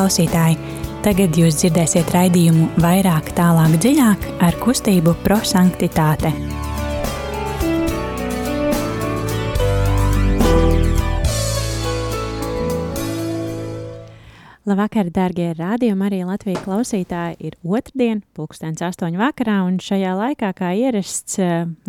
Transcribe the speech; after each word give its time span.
klausītāji! 0.00 0.56
Tagad 1.04 1.36
jūs 1.36 1.58
dzirdēsiet 1.60 2.08
raidījumu 2.14 2.70
vairāk, 2.80 3.34
tālāk, 3.36 3.74
dziļāk 3.82 4.22
ar 4.46 4.56
kustību 4.60 5.12
prosanktitāte. 5.24 6.30
Labvakar, 14.68 15.10
darbie 15.12 15.50
rādījumi, 15.58 16.06
arī 16.06 16.20
Latvijas 16.28 16.62
klausītāji. 16.64 17.36
Ir 17.50 17.58
otrdiena, 17.60 18.22
pulkstenis 18.36 18.84
astoņu 18.86 19.20
vakarā, 19.20 19.58
un 19.66 19.80
šajā 19.84 20.14
laikā, 20.16 20.52
kā 20.56 20.70
ierasts, 20.78 21.40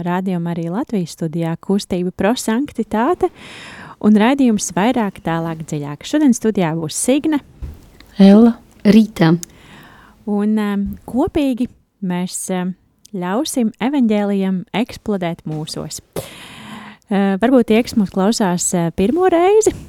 rādījuma 0.01 0.55
arī 0.55 0.67
Latvijas 0.73 1.15
studijā 1.15 1.53
kustība 1.63 2.11
prosanktitāte 2.11 3.31
un 4.01 4.19
raidījums 4.19 4.71
vairāk, 4.75 5.21
tālāk, 5.23 5.63
dziļāk. 5.69 6.07
Šodien 6.07 6.35
studijā 6.35 6.73
būs 6.79 6.97
Signe, 6.97 7.43
Ella, 8.21 8.51
Rīta. 8.85 9.31
Un 10.29 10.51
um, 10.61 10.81
kopīgi 11.09 11.65
mēs 12.05 12.35
um, 12.53 12.77
ļausim 13.17 13.73
evaņģēlijam 13.81 14.69
eksplodēt 14.77 15.41
mūsos. 15.49 15.97
Uh, 16.21 17.33
varbūt 17.41 17.71
tie, 17.71 17.79
kas 17.81 17.97
mūs 17.97 18.13
klausās 18.13 18.67
uh, 18.77 18.93
pirmo 18.93 19.25
reizi, 19.33 19.73
uh, 19.73 19.81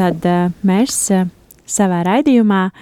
tad 0.00 0.24
uh, 0.24 0.48
mēs 0.64 1.12
uh, 1.12 1.28
savā 1.68 2.00
raidījumā 2.08 2.72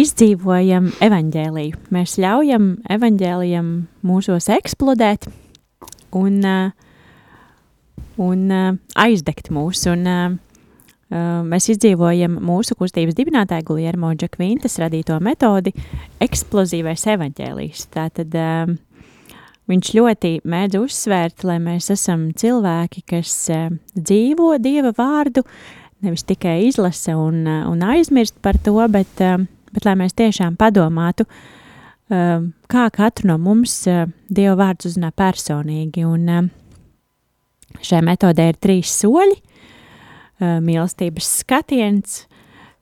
izdzīvojam 0.00 0.96
evaņģēliju. 1.04 1.76
Mēs 1.92 2.16
ļaujam 2.24 2.80
evaņģēlijam 2.88 3.68
mūsos 4.00 4.48
eksplodēt 4.56 5.28
un, 6.16 6.40
uh, 6.40 6.72
un 8.16 8.48
uh, 8.48 8.80
aizdegt 8.96 9.52
mūs. 9.52 9.84
Un, 9.92 10.08
Uh, 10.08 10.47
mēs 11.08 11.70
izdzīvojam 11.72 12.34
mūsu 12.44 12.76
kustības 12.76 13.16
dibinātāja 13.16 13.64
Guljermo 13.64 14.10
Džakvintas 14.18 14.76
radīto 14.82 15.16
metodi 15.24 15.72
eksplozīvais 16.20 17.06
evaņģēlijs. 17.14 17.86
Tātad 17.94 18.36
uh, 18.36 18.74
viņš 19.72 19.92
ļoti 19.96 20.32
mēdz 20.44 20.80
uzsvērt, 20.82 21.46
lai 21.48 21.58
mēs 21.64 21.88
esam 21.94 22.28
cilvēki, 22.36 23.06
kas 23.08 23.34
uh, 23.54 23.70
dzīvo 23.96 24.56
Dieva 24.60 24.92
vārdu, 24.96 25.46
nevis 26.04 26.26
tikai 26.28 26.60
izlasa 26.68 27.16
un, 27.16 27.46
un 27.48 27.86
aizmirst 27.88 28.36
par 28.44 28.60
to, 28.60 28.76
bet, 28.92 29.24
uh, 29.24 29.40
bet 29.72 29.88
lai 29.88 29.96
mēs 30.02 30.16
tiešām 30.18 30.60
padomātu, 30.60 31.24
uh, 31.24 32.44
kā 32.68 32.86
katru 32.92 33.32
no 33.32 33.40
mums 33.40 33.80
uh, 33.88 34.04
Dieva 34.28 34.58
vārds 34.60 34.92
uzrunā 34.92 35.14
personīgi. 35.16 36.04
Un 36.04 36.32
uh, 36.36 36.48
šai 37.80 38.04
metodē 38.04 38.52
ir 38.52 38.60
trīs 38.60 38.92
soļi 39.00 39.40
mīlestības 40.40 41.30
skatiens, 41.42 42.22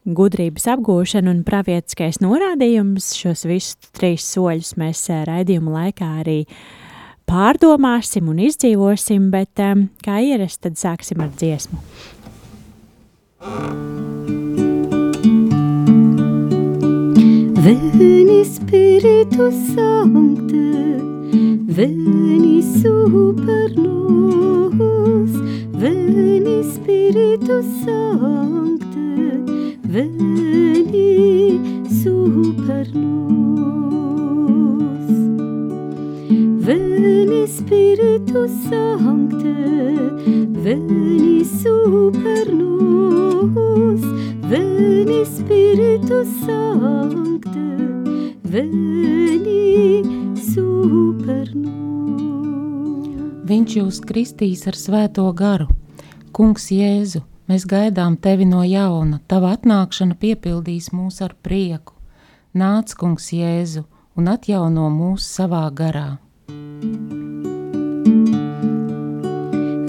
gudrības 0.07 0.69
apgūšana 0.71 1.33
un 1.33 1.43
pravietiskais 1.47 2.21
norādījums. 2.23 3.11
Šos 3.19 3.47
visus 3.49 3.91
trīs 3.97 4.27
soļus 4.31 4.77
mēs 4.81 5.07
eh, 5.11 5.25
raidījuma 5.27 5.81
laikā 5.81 6.11
arī 6.23 6.43
pārdomāsim 7.27 8.29
un 8.31 8.39
izdzīvosim, 8.47 9.31
bet 9.33 9.63
um, 9.63 9.89
kā 10.05 10.21
ierasts, 10.23 10.63
tad 10.63 10.79
sāksim 10.79 11.25
ar 11.25 11.33
dziesmu. 11.35 11.83
Veni 17.67 18.45
Spiritu 18.47 19.51
Sancte, 19.51 20.71
veni 21.75 22.61
super 22.63 23.75
nos, 23.75 25.35
Veni 25.79 26.63
Spiritus 26.65 27.67
Sancte, 27.85 29.45
veni 29.85 31.61
super 32.03 32.87
nos. 32.95 33.77
Veni 36.67 37.47
Spiritus 37.47 38.51
Sancte, 38.71 39.55
veni 40.65 41.45
super 41.45 42.47
nos. 42.55 44.01
Veni 44.49 45.25
Spiritus 45.27 46.29
Sancte, 46.47 47.69
veni 48.45 50.03
super 50.41 51.55
nos. 51.55 51.86
Viņš 53.47 53.75
jūs 53.77 53.99
kristīs 54.03 54.65
ar 54.67 54.75
svēto 54.75 55.27
garu. 55.39 55.69
Kungs 56.35 56.65
Jēzu, 56.75 57.21
mēs 57.47 57.67
gaidām 57.71 58.17
tevi 58.19 58.49
no 58.49 58.65
jauna, 58.67 59.21
tava 59.31 59.53
atnākšana 59.55 60.19
piepildīs 60.19 60.91
mūs 60.91 61.21
ar 61.23 61.37
prieku. 61.47 61.95
Nāc, 62.59 62.97
Kungs 62.99 63.31
Jēzu, 63.37 63.85
un 64.19 64.33
atjauno 64.35 64.89
mūs 64.91 65.31
savā 65.39 65.63
garā. 65.71 66.09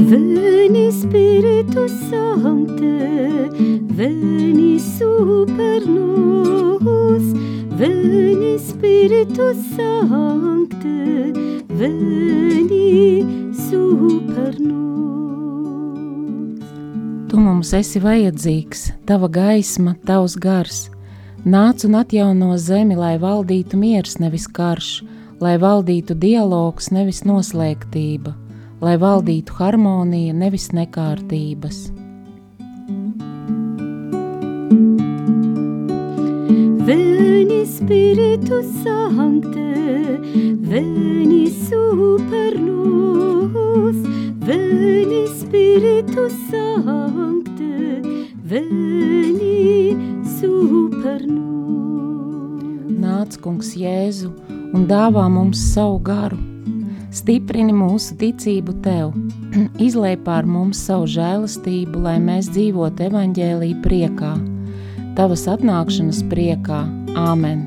Veni 0.07 0.87
Spiritus 0.91 1.91
Sancte, 2.07 3.51
veni 3.91 4.79
super 4.79 5.83
nos, 5.83 7.27
veni 7.75 8.55
Spiritus 8.55 9.59
Sancte, 9.75 11.35
veni 11.67 13.51
super 13.51 14.55
nos. 14.63 16.63
Tu 17.27 17.35
mums 17.35 17.75
esi 17.75 17.99
vajadzīgs, 17.99 18.95
tava 19.03 19.27
gaisma, 19.27 19.99
tavs 20.07 20.39
gars. 20.39 20.87
Nāc 21.43 21.83
un 21.83 21.99
atjauno 21.99 22.55
zemi, 22.55 22.95
lai 22.95 23.19
valdītu 23.19 23.75
miers, 23.75 24.21
nevis 24.23 24.47
karš, 24.47 25.03
lai 25.43 25.59
valdītu 25.59 26.15
dialogs, 26.15 26.95
nevis 26.95 27.27
noslēgtība, 27.27 28.46
lai 28.81 28.97
valdītu 29.01 29.55
harmonija, 29.57 30.33
nevis 30.37 30.69
nekārtības. 30.75 31.87
Veni 36.87 37.63
Spiritus 37.67 38.69
Sancte, 38.83 39.65
veni 40.69 41.47
super 41.67 42.55
nos, 42.61 43.97
veni 44.47 45.23
Spiritus 45.39 46.35
Sancte, 46.51 48.01
veni 48.47 49.95
super 50.37 51.25
nos. 51.27 52.91
Nāc, 53.01 53.39
Kungs, 53.43 53.73
Jēzu, 53.75 54.31
un 54.71 54.87
dāvā 54.87 55.27
mums 55.31 55.59
savu 55.73 55.99
garu. 55.99 56.56
Stiprini 57.17 57.73
mūsu 57.73 58.13
ticību 58.19 58.75
Tev, 58.85 59.15
izlai 59.87 60.13
pār 60.21 60.45
mums 60.45 60.83
savu 60.85 61.07
žēlastību, 61.09 62.03
lai 62.03 62.19
mēs 62.21 62.51
dzīvotu 62.53 63.07
evaņģēlī 63.07 63.71
priekā 63.81 64.35
Tavas 65.17 65.47
atnākšanas 65.49 66.19
priekā. 66.29 66.83
Āmen! 67.17 67.63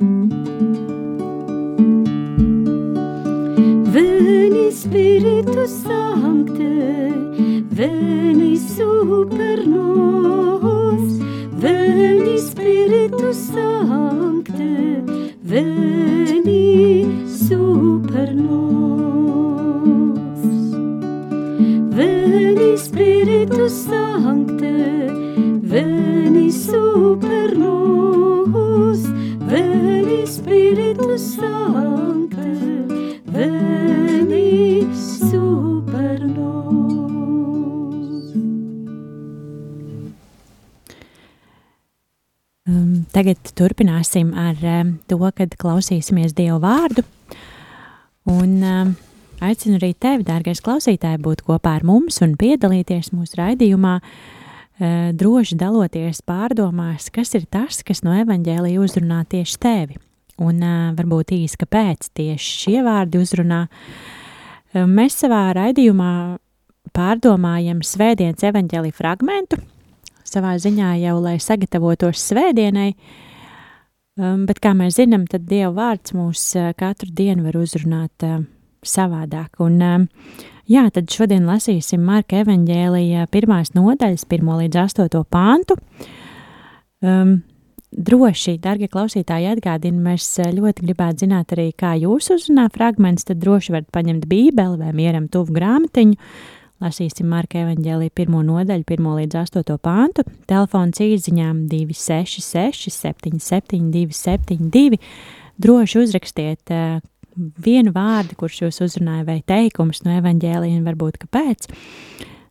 Veni 3.91 4.69
Spiritus 4.71 5.75
Sancte, 5.83 7.11
veni 7.75 8.53
super 8.55 9.65
nos, 9.67 11.17
veni 11.65 12.37
Spiritus 12.39 13.49
Sancte, 13.51 14.71
veni 15.43 16.63
super 17.27 18.31
nos. 18.39 18.80
Tagad 43.21 43.53
turpināsim 43.59 44.33
ar 44.39 44.59
um, 44.65 44.97
to, 45.11 45.21
kad 45.37 45.53
klausīsimies 45.61 46.33
Dievu 46.37 46.61
vārdu. 46.63 47.05
Un 48.31 48.53
um, 48.65 48.93
aicinu 49.45 49.77
arī 49.77 49.93
tevi, 49.93 50.25
dārgais 50.25 50.63
klausītāj, 50.65 51.19
būt 51.21 51.43
kopā 51.45 51.77
ar 51.79 51.85
mums 51.85 52.21
un 52.25 52.37
piedalīties 52.41 53.13
mūsu 53.13 53.41
raidījumā, 53.43 53.97
uh, 54.01 55.11
droši 55.13 55.59
daloties 55.61 56.23
pārdomās, 56.25 57.11
kas 57.13 57.35
ir 57.37 57.45
tas, 57.53 57.83
kas 57.85 58.01
no 58.07 58.15
evaņģēlija 58.23 58.81
uzrunā 58.81 59.25
tieši 59.29 59.61
tevi. 59.61 60.01
Un 60.41 60.63
varbūt 60.97 61.35
īsi, 61.37 61.59
kāpēc 61.61 62.07
tieši 62.17 62.55
šie 62.63 62.79
vārdi 62.87 63.21
uzrunā. 63.21 63.67
Mēs 64.89 65.19
savā 65.21 65.51
raidījumā 65.59 66.13
pārdomājam 66.97 67.83
svētdienas 67.85 68.47
evaņģēlija 68.49 68.97
fragmentu, 68.97 69.59
savā 70.31 70.55
ziņā 70.61 70.95
jau, 71.03 71.17
lai 71.23 71.37
sagatavotos 71.43 72.23
svētdienai, 72.31 72.93
um, 74.21 74.47
bet 74.49 74.63
kā 74.63 74.73
mēs 74.77 75.01
zinām, 75.01 75.27
tad 75.31 75.49
Dieva 75.51 75.73
vārds 75.77 76.15
mūs 76.17 76.47
uh, 76.59 76.71
katru 76.79 77.11
dienu 77.17 77.49
var 77.49 77.61
uzrunāt 77.61 78.27
uh, 78.27 78.41
savādāk. 78.87 79.61
Un, 79.65 79.79
um, 79.85 80.09
jā, 80.71 80.87
tad 80.95 81.11
šodien 81.13 81.47
lasīsim 81.49 82.03
Marka 82.07 82.41
evaņģēlija 82.45 83.29
pirmās 83.35 83.75
nodaļas, 83.77 84.27
pirmo 84.31 84.61
līdz 84.63 84.85
astoto 84.87 85.25
pāntu. 85.29 85.79
Um, 87.01 87.41
droši, 87.91 88.57
darbie 88.63 88.89
klausītāji, 88.91 89.51
atgādina, 89.51 89.99
mēs 90.11 90.27
eh, 90.41 90.53
ļoti 90.55 90.87
gribētu 90.87 91.25
zināt 91.25 91.55
arī, 91.57 91.71
kā 91.77 91.97
jūs 91.99 92.31
uzrunā 92.37 92.69
fragments, 92.75 93.27
tad 93.29 93.41
droši 93.43 93.75
varat 93.75 93.91
paņemt 93.95 94.29
bībeli 94.31 94.79
vai 94.81 94.95
mieram 94.97 95.29
tuvu 95.33 95.57
grāmatiņu, 95.59 96.19
lasīsim 96.81 97.29
Marka 97.31 97.61
evaņģēlī 97.65 98.11
pirmo 98.17 98.43
nodaļu, 98.47 98.87
pirmo 98.89 99.15
līdz 99.19 99.39
astoto 99.43 99.77
pāntu, 99.83 100.25
telefons 100.51 101.01
īziņām 101.05 101.67
266 101.71 102.91
77 102.97 103.93
272, 103.95 105.01
droši 105.61 106.03
uzrakstiet 106.03 106.75
uh, 106.75 106.99
vienu 107.37 107.95
vārdu, 107.95 108.37
kurš 108.41 108.65
jūs 108.65 108.83
uzrunāja 108.89 109.29
vai 109.29 109.39
teikums 109.47 110.05
no 110.07 110.17
evaņģēlī 110.19 110.75
un 110.79 110.85
varbūt 110.89 111.21
kāpēc. 111.25 111.71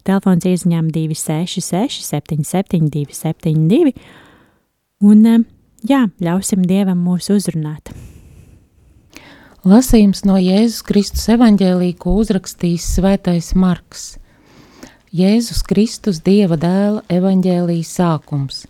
Telefons 0.08 0.48
īziņām 0.48 0.90
266 0.96 2.08
77 2.08 2.90
272, 2.94 3.94
Un 5.00 5.24
jā, 5.88 6.02
ļausim 6.20 6.66
Dievam 6.68 7.00
mūs 7.00 7.30
uzrunāt. 7.32 7.94
Lasījums 9.68 10.22
no 10.24 10.38
Jēzus 10.40 10.86
Kristus 10.88 11.26
evaņģēlī, 11.34 11.90
ko 12.00 12.14
uzrakstījis 12.22 12.84
Svētais 12.96 13.50
Marks. 13.60 14.14
Jēzus 15.12 15.66
Kristus 15.68 16.22
Dieva 16.24 16.56
dēla 16.56 17.02
evaņģēlijas 17.12 17.90
sākums. 17.98 18.62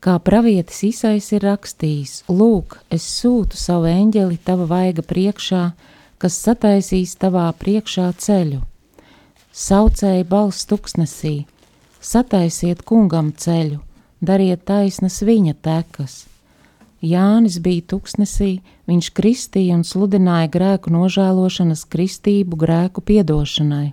Kā 0.00 0.14
pravietis 0.24 0.80
Isais 0.88 1.28
ir 1.36 1.44
rakstījis, 1.44 2.22
lūk, 2.32 2.78
es 2.88 3.04
sūtu 3.04 3.60
savu 3.60 3.90
eņģeli 3.92 4.40
tava 4.48 4.64
vaiga 4.70 5.04
priekšā, 5.04 5.60
kas 6.16 6.40
sataisīs 6.40 7.12
tavā 7.20 7.44
priekšā 7.60 8.08
ceļu. 8.16 8.62
Saucēja 9.52 10.24
balss 10.24 10.64
tuksnesī, 10.72 11.42
sataisiet 12.00 12.80
kungam 12.80 13.34
ceļu, 13.36 13.82
dariet 14.24 14.64
taisnas 14.64 15.20
viņa 15.20 15.58
tekas. 15.60 16.22
Jānis 17.04 17.60
bija 17.62 17.84
tuksnesī, 17.92 18.58
viņš 18.90 19.10
kristīja 19.14 19.76
un 19.78 19.84
sludināja 19.86 20.48
grēku 20.50 20.90
nožēlošanas 20.90 21.84
kristību 21.86 22.58
grēku 22.58 23.04
piedošanai, 23.06 23.92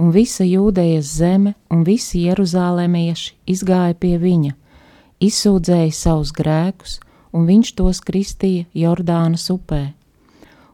un 0.00 0.14
visa 0.14 0.46
jūdejas 0.48 1.12
zeme 1.20 1.54
un 1.70 1.84
visi 1.84 2.24
jeruzālēmieši 2.24 3.34
izgāja 3.54 3.98
pie 4.00 4.16
viņa, 4.22 4.54
izsūdzēja 5.20 5.92
savus 5.92 6.32
grēkus, 6.32 6.96
un 7.36 7.44
viņš 7.50 7.74
tos 7.76 8.00
kristīja 8.00 8.64
Jordānas 8.72 9.50
upē. 9.52 9.92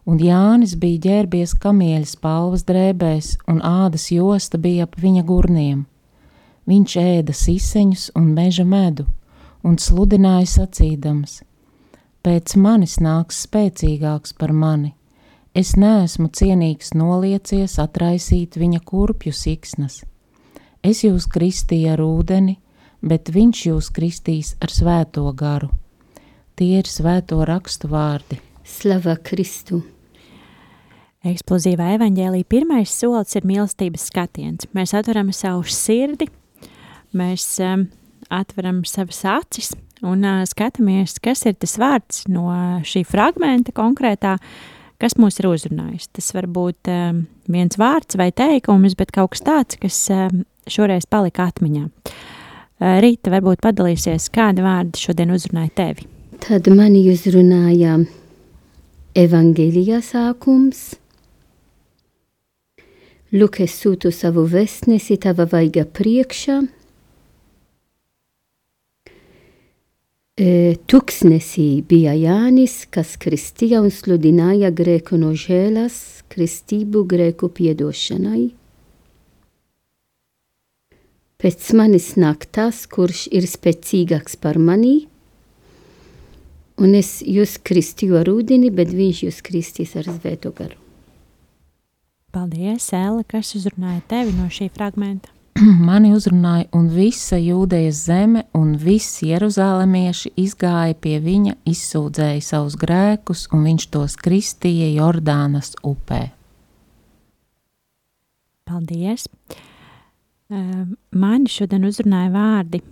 Un 0.07 0.23
Jānis 0.23 0.77
bija 0.79 1.03
ģērbies 1.09 1.57
kamieļa 1.59 2.07
spalvas 2.07 2.63
drēbēs, 2.63 3.35
un 3.51 3.59
ādas 3.59 4.13
josta 4.15 4.59
bija 4.59 4.87
ap 4.87 4.95
viņa 5.03 5.27
gurniem 5.27 5.85
viņš 6.67 6.97
ēda 7.01 7.35
siseņus 7.35 8.11
un 8.19 8.33
meža 8.35 8.67
medu, 8.67 9.07
un 9.63 9.79
sludināja 9.79 10.49
sacīdams: 10.59 11.41
Pēc 12.27 12.57
manis 12.59 12.97
nāks 12.99 13.45
spēcīgāks 13.45 14.33
par 14.35 14.51
mani, 14.51 14.89
es 15.55 15.77
neesmu 15.79 16.27
cienīgs 16.35 16.91
noliecies 16.99 17.77
atraisīt 17.79 18.57
viņa 18.59 18.81
kurpju 18.83 19.31
siksnas. 19.31 20.01
Es 20.83 21.05
jūs 21.07 21.29
kristīju 21.31 21.93
ar 21.93 22.03
ūdeni, 22.03 22.57
bet 22.99 23.31
viņš 23.31 23.61
jūs 23.69 23.93
kristīs 23.95 24.57
ar 24.59 24.75
svēto 24.75 25.23
garu. 25.39 25.71
Tie 26.59 26.73
ir 26.81 26.91
svēto 26.91 27.39
rakstu 27.47 27.93
vārdi. 27.93 28.41
Slava 28.67 29.15
Kristu! 29.23 29.85
Eksplozīvā 31.27 31.93
evaņģēlī 31.95 32.43
pirmais 32.51 32.91
solis 32.91 33.39
ir 33.39 33.47
mīlestības 33.47 34.11
skatiens. 34.11 34.67
Mēs 34.75 34.99
atveram 34.99 35.31
savu 35.31 35.63
sirdi 35.71 36.27
mēs 37.17 37.47
um, 37.63 37.87
atveram 38.35 38.83
savas 38.89 39.23
acis 39.31 39.75
un 40.05 40.25
uh, 40.27 40.45
skatāmies, 40.49 41.19
kas 41.23 41.47
ir 41.49 41.57
tas 41.61 41.77
vārds 41.81 42.25
no 42.29 42.49
šī 42.87 43.05
fragmenta 43.09 43.73
konkrētā, 43.77 44.37
kas 45.01 45.17
mūs 45.21 45.41
ir 45.41 45.51
uzrunājis. 45.51 46.11
Tas 46.17 46.33
var 46.37 46.49
būt 46.51 46.91
um, 46.93 47.25
viens 47.53 47.79
vārds 47.81 48.19
vai 48.19 48.31
teikums, 48.33 48.97
bet 48.99 49.15
kaut 49.17 49.35
kas 49.37 49.45
tāds, 49.47 49.81
kas 49.81 50.01
um, 50.13 50.45
šoreiz 50.69 51.09
palika 51.09 51.49
atmiņā. 51.53 51.87
Uh, 51.87 52.99
Rīta 53.01 53.33
varbūt 53.33 53.63
padalīsies, 53.65 54.29
kādi 54.35 54.65
vārdi 54.65 55.01
šodien 55.01 55.33
uzrunāja 55.33 55.73
tevi. 55.79 56.05
Tad 56.45 56.69
mani 56.69 57.01
uzrunāja 57.09 57.97
evaņģēlijā 59.17 60.03
sākums. 60.05 60.83
Lūk, 63.33 63.63
es 63.65 63.73
sūtu 63.81 64.13
savu 64.13 64.45
vēstnesi 64.49 65.17
tava 65.25 65.49
vaiga 65.51 65.87
priekšā, 65.89 66.61
E, 70.37 70.77
tuksnesī 70.85 71.81
bija 71.89 72.13
Jānis, 72.13 72.83
kas 72.93 73.15
kristīja 73.17 73.81
un 73.81 73.89
sludināja 73.89 74.69
grēku 74.69 75.17
nožēlas, 75.17 75.95
kristību 76.29 77.07
grēku 77.09 77.49
piedošanai. 77.57 78.51
Pēc 81.41 81.69
manis 81.79 82.11
nāk 82.21 82.45
tas, 82.53 82.83
kurš 82.85 83.27
ir 83.33 83.49
spēcīgāks 83.49 84.37
par 84.41 84.61
mani, 84.61 85.07
un 86.77 86.93
es 87.01 87.23
jūs 87.25 87.57
kristīju 87.57 88.19
ar 88.21 88.29
ūdeni, 88.29 88.69
bet 88.69 88.93
viņš 88.93 89.23
jūs 89.25 89.41
kristīs 89.45 89.97
ar 89.97 90.11
svēto 90.19 90.53
garu. 90.53 90.77
Paldies, 92.37 92.91
Ēla, 92.93 93.25
kas 93.25 93.55
uzrunāja 93.57 94.05
tevi 94.13 94.37
no 94.37 94.51
šī 94.53 94.69
fragmenta? 94.69 95.33
mani 95.89 96.11
uzrunāja, 96.13 96.67
un 96.77 96.89
visa 96.93 97.39
jūdejas 97.41 98.03
zeme 98.11 98.43
un 98.57 98.75
visi 98.81 99.31
jeruzālemieši 99.31 100.35
izgāja 100.43 100.97
pie 101.01 101.17
viņa, 101.23 101.57
izsūdzēja 101.69 102.43
savus 102.45 102.77
grēkus, 102.81 103.47
un 103.57 103.65
viņš 103.65 103.87
tos 103.95 104.17
kristīja 104.21 104.91
Jordānas 104.99 105.73
upē. 105.87 106.27
Paldies! 108.67 109.29
Mani 110.47 111.51
šodien 111.51 111.87
uzrunāja 111.89 112.31
vārdi 112.35 112.83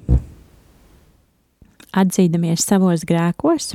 atzīdamies 1.94 2.64
savos 2.66 3.04
grēkos, 3.06 3.74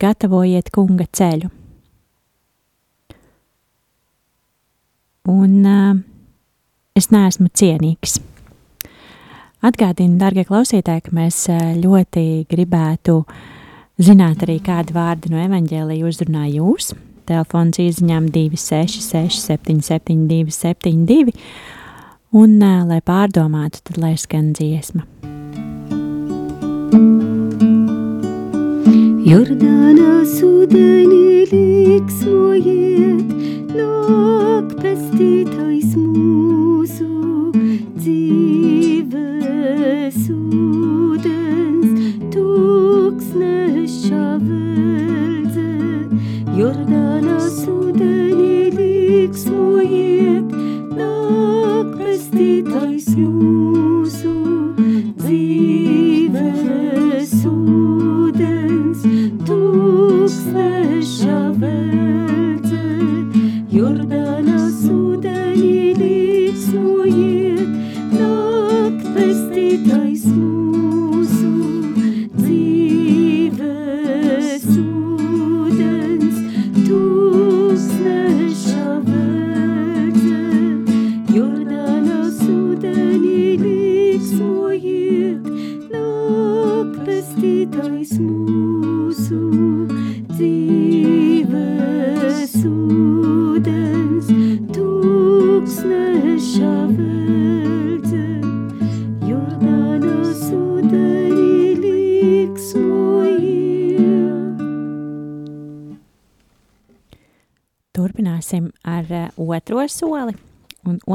gatavojiet 0.00 0.70
kunga 0.72 1.08
ceļu. 1.12 1.50
Un 5.28 5.64
uh, 5.66 5.96
es 6.98 7.10
neesmu 7.12 7.50
cienīgs. 7.54 8.18
Atgādinu, 9.62 10.18
darbie 10.18 10.42
klausītāji, 10.48 11.04
ka 11.06 11.12
mēs 11.14 11.44
ļoti 11.78 12.24
gribētu 12.50 13.20
zināt 14.02 14.42
arī, 14.42 14.58
kādi 14.64 14.96
vārdi 14.96 15.30
no 15.30 15.38
evaņģēlīja 15.44 16.08
uzrunā 16.08 16.48
jūs. 16.50 16.90
Telefons 17.30 17.78
izziņām 17.78 18.26
266, 18.34 19.38
772, 19.46 20.50
72, 20.50 21.36
un, 22.34 22.58
uh, 22.58 22.82
lai 22.88 22.98
pārdomātu, 23.06 23.84
tad 23.86 24.02
lai 24.02 24.16
skan 24.18 24.50
dziesma. 24.58 25.06
Jordānas 29.22 30.32
ūdenī 30.42 31.46
liksmojiet, 31.46 33.28
nāk 33.70 34.72
pestītais 34.82 35.94
mūsu 35.94 37.06
dzīves 38.00 40.18
ūdens, 40.34 41.94
tūkstneša 42.34 44.26
veldze. 44.42 45.70
Jordānas 46.58 47.62
ūdenī 47.70 48.51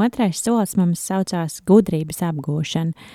otrais 0.08 0.42
solis 0.42 0.74
mums 0.80 1.04
saucās 1.06 1.60
gudrības 1.68 2.24
apgūšana. 2.32 3.08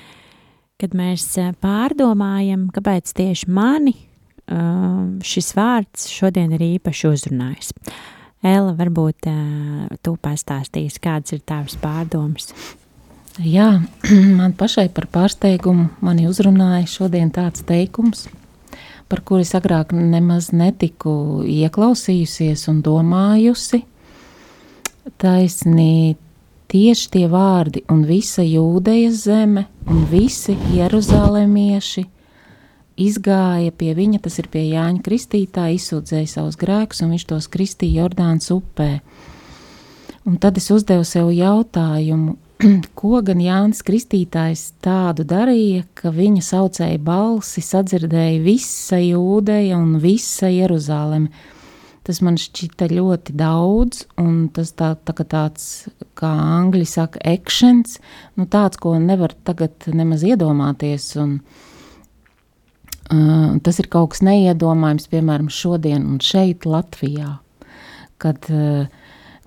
Kad 0.81 0.95
mēs 0.97 1.27
uh, 1.41 1.51
pārdomājam, 1.63 2.69
kāpēc 2.73 3.13
tieši 3.17 3.49
mani 3.53 3.95
uh, 3.97 5.21
šis 5.23 5.53
vārds 5.57 6.09
šodien 6.11 6.53
ir 6.55 6.63
īpaši 6.75 7.09
uzrunājis. 7.11 7.73
Ella, 8.43 8.73
varbūt 8.75 9.29
uh, 9.31 9.91
tu 10.03 10.17
pastāstīsi, 10.19 11.01
kādas 11.03 11.35
ir 11.37 11.43
tavas 11.47 11.77
pārdomas. 11.79 12.51
Jā, 13.41 13.81
man 14.39 14.53
pašai 14.53 14.89
par 14.93 15.07
pārsteigumu 15.13 15.87
mani 16.05 16.27
uzrunāja 16.29 16.85
šodien 16.91 17.31
tāds 17.33 17.63
teikums, 17.65 18.27
par 19.09 19.23
kuru 19.25 19.41
es 19.45 19.55
agrāk 19.57 19.95
nemaz 19.95 20.51
netiku 20.53 21.41
ieklausījusies 21.47 22.67
un 22.69 22.83
domājusi. 22.85 23.81
Taisnī 25.19 26.15
tieši 26.73 27.09
tie 27.13 27.27
vārdi 27.29 27.83
un 27.93 28.01
visa 28.09 28.43
jūdejas 28.45 29.23
zeme 29.27 29.67
un 29.85 30.03
visi 30.09 30.57
jeruzālēmieši 30.73 32.07
izgāja 32.99 33.73
pie 33.77 33.93
viņa, 33.97 34.21
tas 34.25 34.39
ir 34.41 34.49
pie 34.53 34.67
Jāņa 34.71 35.01
Kristītāja, 35.05 35.77
izsūdzēja 35.77 36.29
savus 36.29 36.57
grēkus 36.61 37.03
un 37.05 37.13
viņš 37.13 37.27
tos 37.29 37.49
kristīja 37.53 38.03
Jordānas 38.03 38.51
upē. 38.53 38.91
Un 40.29 40.37
tad 40.39 40.57
es 40.57 40.69
uzdevu 40.71 41.03
sev 41.07 41.31
jautājumu, 41.35 42.37
ko 42.99 43.19
gan 43.25 43.41
Jānis 43.43 43.83
Kristītājs 43.85 44.69
tādu 44.83 45.25
darīja, 45.27 45.83
ka 45.97 46.13
viņa 46.15 46.45
saucēja 46.47 47.01
balsi 47.03 47.63
sadzirdēja 47.65 48.39
visa 48.43 49.01
jūdeja 49.01 49.79
un 49.79 49.97
visa 50.03 50.51
Jeruzāleme. 50.53 51.31
Tas 52.03 52.19
man 52.19 52.35
šķita 52.39 52.89
ļoti 52.91 53.33
daudz, 53.39 54.01
un 54.19 54.49
tas 54.51 54.73
tā, 54.75 54.89
tā 55.07 55.13
kā 55.15 55.23
tāds, 55.23 55.87
kā 56.19 56.27
angļi 56.27 56.87
saka, 56.89 57.21
actions, 57.23 57.99
nu 58.35 58.43
tāds, 58.51 58.75
ko 58.81 58.97
nevar 58.99 59.31
tagad 59.47 59.87
nemaz 59.87 60.25
iedomāties, 60.27 61.15
un 61.23 61.37
uh, 63.07 63.55
tas 63.63 63.79
ir 63.79 63.87
kaut 63.93 64.11
kas 64.15 64.21
neiedomājams, 64.27 65.07
piemēram, 65.13 65.47
šodien 65.47 66.03
un 66.11 66.19
šeit 66.19 66.67
Latvijā, 66.67 67.37
kad 68.19 68.51
uh, 68.51 68.91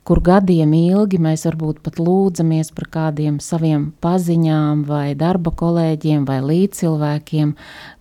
kur 0.07 0.21
gadiem 0.23 0.71
ilgi 0.77 1.19
mēs 1.23 1.45
varbūt 1.49 1.81
pat 1.85 1.99
lūdzamies 1.99 2.71
par 2.77 2.87
kādiem 2.95 3.41
saviem 3.43 3.89
paziņām, 4.05 4.85
vai 4.87 5.17
darba 5.19 5.51
kolēģiem, 5.51 6.23
vai 6.29 6.39
līdzcilvēkiem, 6.47 7.55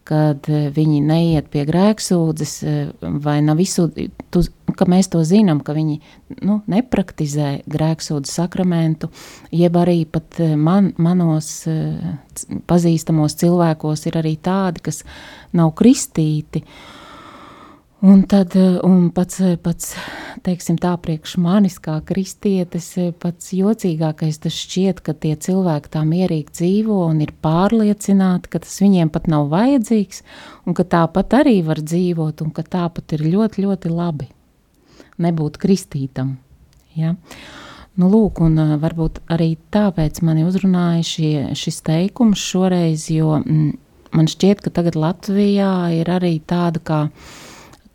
kad 0.05 0.49
eh, 0.53 0.67
viņi 0.73 0.99
neiet 1.01 1.49
pie 1.53 1.63
grēksūdzes, 1.65 2.53
eh, 2.61 2.91
vai 3.25 3.39
nav 3.41 3.57
visu, 3.57 3.87
tu, 4.29 4.43
ka 4.77 4.85
mēs 4.91 5.09
to 5.13 5.23
zinām, 5.25 5.63
ka 5.65 5.73
viņi 5.73 5.97
nu, 6.45 6.59
nepraktizē 6.69 7.55
grēksūdzes 7.73 8.37
sakramentu, 8.37 9.09
jeb 9.49 9.79
arī 9.81 10.03
pat 10.05 10.37
eh, 10.45 10.53
man, 10.53 10.91
manos 11.01 11.55
pazīstamos 12.69 13.39
cilvēkos 13.41 14.05
ir 14.11 14.21
arī 14.21 14.35
tādi, 14.45 14.85
kas 14.91 15.01
nav 15.55 15.73
kristīti, 15.79 16.61
uh, 16.61 17.04
Un 18.05 18.21
tad 18.29 18.53
eh, 18.53 18.77
un 18.83 19.07
pats, 19.09 19.39
eh, 19.41 19.55
pats, 19.57 19.95
teiksim 20.45 20.75
tā, 20.77 20.91
priekš 21.01 21.39
manis 21.41 21.79
kā 21.81 21.95
kristietis, 22.05 22.91
eh, 23.01 23.07
pats 23.17 23.49
jocīgākais 23.57 24.37
tas 24.43 24.53
šķiet, 24.53 24.99
ka 25.01 25.15
tie 25.17 25.31
cilvēki 25.33 25.89
tā 25.95 26.03
mierīgi 26.05 26.53
dzīvo 26.59 26.99
un 27.07 27.23
ir 27.25 27.31
pārliecināti, 27.41 28.51
ka 28.53 28.61
tas 28.61 28.75
viņiem 28.83 29.09
pat 29.09 29.25
nav 29.31 29.47
vajadzīgs, 29.49 30.21
un 30.67 30.77
ka 30.77 30.85
tāpat 30.85 31.33
arī 31.39 31.55
var 31.65 31.81
dzīvot, 31.81 32.43
un 32.45 32.51
ka 32.53 32.61
tāpat 32.75 33.15
ir 33.17 33.23
ļoti, 33.25 33.65
ļoti 33.65 33.93
labi 33.95 34.29
nebūt 35.25 35.57
kristītam. 35.65 36.35
Ja? 36.93 37.15
Nu, 37.97 38.11
lūk, 38.11 38.43
un 38.45 38.77
varbūt 38.85 39.23
arī 39.33 39.55
tāpēc 39.73 40.21
mani 40.21 40.45
uzrunāja 40.45 41.01
šie, 41.01 41.33
šis 41.57 41.81
teikums 41.89 42.45
šoreiz, 42.53 43.09
jo 43.09 43.39
mm, 43.41 43.73
man 44.13 44.29
šķiet, 44.29 44.61
ka 44.61 44.75
tagad 44.77 44.93
Latvijā 44.93 45.73
ir 45.97 46.13
arī 46.19 46.35
tāda 46.45 46.85
kā 46.85 47.01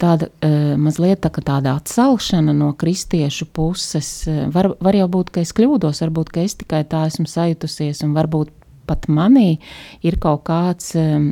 tāda 0.00 0.30
uh, 0.30 0.76
mazliet 0.80 1.22
tā, 1.24 1.30
tāda 1.30 1.76
atcelšana 1.78 2.54
no 2.56 2.72
kristiešu 2.78 3.50
puses. 3.54 4.10
Var, 4.26 4.72
var 4.80 4.98
jau 4.98 5.10
būt, 5.18 5.34
ka 5.34 5.44
es 5.44 5.52
kļūdos, 5.56 6.02
varbūt 6.06 6.32
es 6.44 6.56
tikai 6.62 6.84
tā 6.88 7.04
esmu 7.10 7.28
sajutusies, 7.30 8.02
un 8.06 8.16
varbūt 8.16 8.56
pat 8.90 9.06
manī 9.12 9.60
ir 10.06 10.18
kaut 10.22 10.44
kāds 10.48 10.94
um, 10.98 11.26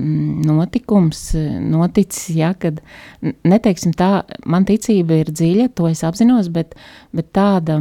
notikums, 0.47 1.23
noticis, 1.65 2.31
ja, 2.39 2.53
kad 2.55 2.81
neteiksim 3.23 3.95
tā, 3.99 4.23
man 4.47 4.67
ticība 4.69 5.23
ir 5.23 5.33
dziļa, 5.35 5.71
to 5.75 5.89
es 5.91 6.05
apzinos, 6.07 6.51
bet, 6.55 6.77
bet 7.15 7.33
tāda 7.37 7.81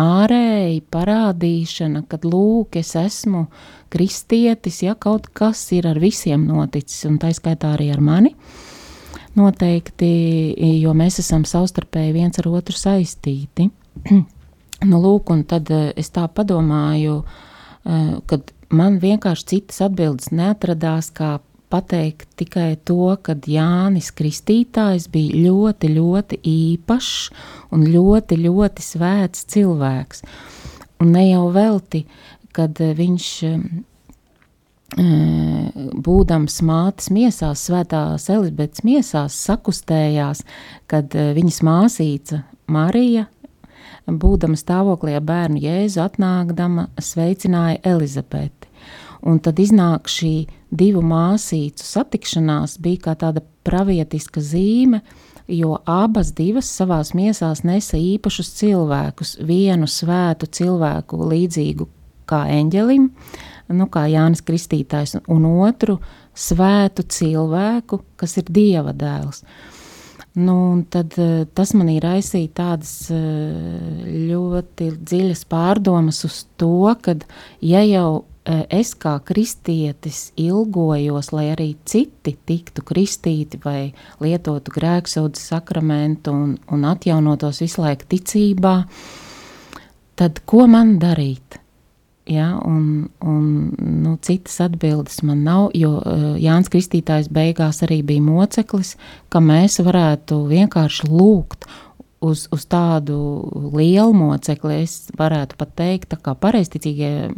ārēji 0.00 0.82
parādīšana, 0.94 2.06
kad 2.10 2.26
lūk, 2.26 2.78
es 2.82 2.94
esmu 2.98 3.46
kristietis, 3.92 4.82
ja 4.86 4.96
kaut 4.98 5.30
kas 5.36 5.68
ir 5.76 5.88
ar 5.90 6.00
visiem 6.02 6.46
noticis, 6.48 7.04
un 7.10 7.20
tā 7.22 7.32
skaitā 7.34 7.76
arī 7.76 7.92
ar 7.94 8.02
mani. 8.02 8.34
Uh, 8.34 8.75
noteikti, 9.36 10.08
jo 10.80 10.94
mēs 10.96 11.20
esam 11.22 11.44
savstarpēji 11.48 12.14
viens 12.16 12.40
ar 12.40 12.48
otru 12.50 12.76
saistīti. 12.76 13.68
nu, 14.90 15.00
lūk, 15.00 15.32
un 15.32 15.44
tad 15.48 15.70
eh, 15.72 15.90
es 15.96 16.12
tā 16.14 16.26
padomāju, 16.28 17.20
eh, 17.84 18.14
kad 18.28 18.52
man 18.70 19.00
vienkārši 19.02 19.50
citas 19.54 19.82
atbildes 19.86 20.32
neatradās, 20.34 21.10
kā 21.14 21.36
pateikt 21.72 22.28
tikai 22.38 22.76
to, 22.86 23.16
ka 23.22 23.34
Jānis 23.50 24.12
Kristītājs 24.14 25.08
bija 25.12 25.40
ļoti, 25.48 25.90
ļoti 25.96 26.38
īpašs 26.46 27.16
un 27.74 27.84
ļoti, 27.90 28.38
ļoti 28.44 28.86
svēts 28.86 29.48
cilvēks. 29.52 30.22
Un 31.02 31.12
ne 31.12 31.26
jau 31.26 31.48
velti, 31.52 32.06
kad 32.56 32.78
viņš 32.78 33.26
būdams 34.94 36.60
mātes 36.62 37.10
miesās, 37.10 37.64
svētās 37.66 38.28
Elizabetes 38.30 38.84
miesās, 38.86 39.34
sakustējās, 39.34 40.44
kad 40.86 41.10
viņas 41.10 41.62
māsīca 41.66 42.42
Marija, 42.70 43.26
būdama 44.06 44.56
stāvoklī 44.56 45.16
ar 45.18 45.24
bērnu 45.26 45.58
Jēzu, 45.58 46.00
atnākdama 46.04 46.88
sveicināja 47.02 47.82
Elizabeti. 47.82 48.70
Un 49.26 49.40
tad 49.42 49.58
iznāk 49.58 50.06
šī 50.06 50.46
divu 50.70 51.02
māsīcu 51.02 51.82
satikšanās 51.82 52.76
bija 52.78 53.08
kā 53.08 53.16
tāda 53.18 53.42
pravietiska 53.66 54.40
zīme, 54.40 55.00
jo 55.50 55.80
abas 55.86 56.30
divas 56.36 56.70
savās 56.70 57.10
miesās 57.14 57.64
nesa 57.66 57.98
īpašus 57.98 58.52
cilvēkus, 58.60 59.36
vienu 59.42 59.90
svētu 59.90 60.46
cilvēku 60.46 61.18
līdzīgu 61.26 61.88
kā 62.26 62.44
eņģelim, 62.50 63.10
uh, 63.10 63.55
nu, 63.68 63.88
kā 63.90 64.06
Jānis 64.10 64.44
Kristītājs, 64.46 65.16
un 65.32 65.48
otru 65.48 65.98
svētu 66.36 67.06
cilvēku, 67.10 68.02
kas 68.20 68.36
ir 68.40 68.52
Dieva 68.52 68.94
dēls. 68.96 69.42
Nu, 70.36 70.84
tad, 70.92 71.14
eh, 71.16 71.46
tas 71.56 71.72
man 71.72 71.88
ir 71.88 72.04
raisījis 72.04 72.52
tādas 72.52 72.92
eh, 73.08 74.02
ļoti 74.28 74.90
dziļas 75.00 75.46
pārdomas 75.48 76.18
uz 76.28 76.42
to, 76.60 76.90
ka, 77.00 77.14
ja 77.64 77.80
jau 77.88 78.26
eh, 78.44 78.66
es 78.68 78.92
kā 79.00 79.14
kristietis 79.24 80.34
ilgojos, 80.36 81.32
lai 81.32 81.46
arī 81.54 81.70
citi 81.88 82.36
tiktu 82.36 82.84
kristīti 82.84 83.62
vai 83.64 83.94
lietotu 84.20 84.76
grēksūdzes 84.76 85.54
sakramentu 85.54 86.36
un, 86.36 86.56
un 86.68 86.84
atjaunotos 86.92 87.64
visu 87.64 87.86
laiku 87.86 88.12
ticībā, 88.12 88.76
tad 90.20 90.44
ko 90.44 90.68
man 90.68 90.98
darīt? 91.00 91.62
Ja, 92.26 92.60
un, 92.64 93.08
un, 93.22 93.70
nu, 93.78 94.16
citas 94.20 94.58
atbildes 94.60 95.20
man 95.22 95.44
nav, 95.46 95.68
jo 95.78 95.92
uh, 96.00 96.24
Jānis 96.42 96.66
Kristītājs 96.74 97.28
beigās 97.30 97.84
arī 97.86 98.00
bija 98.02 98.24
moceklis, 98.24 98.96
ka 99.30 99.38
mēs 99.38 99.78
varētu 99.86 100.40
vienkārši 100.50 101.06
lūgt 101.06 101.68
uz, 102.26 102.48
uz 102.50 102.64
tādu 102.66 103.20
lielu 103.76 104.10
mocekli. 104.10 104.80
Es 104.88 105.04
varētu 105.14 105.54
pat 105.60 105.76
teikt, 105.78 106.18
kā 106.18 106.34
pareizticīgie 106.34 107.30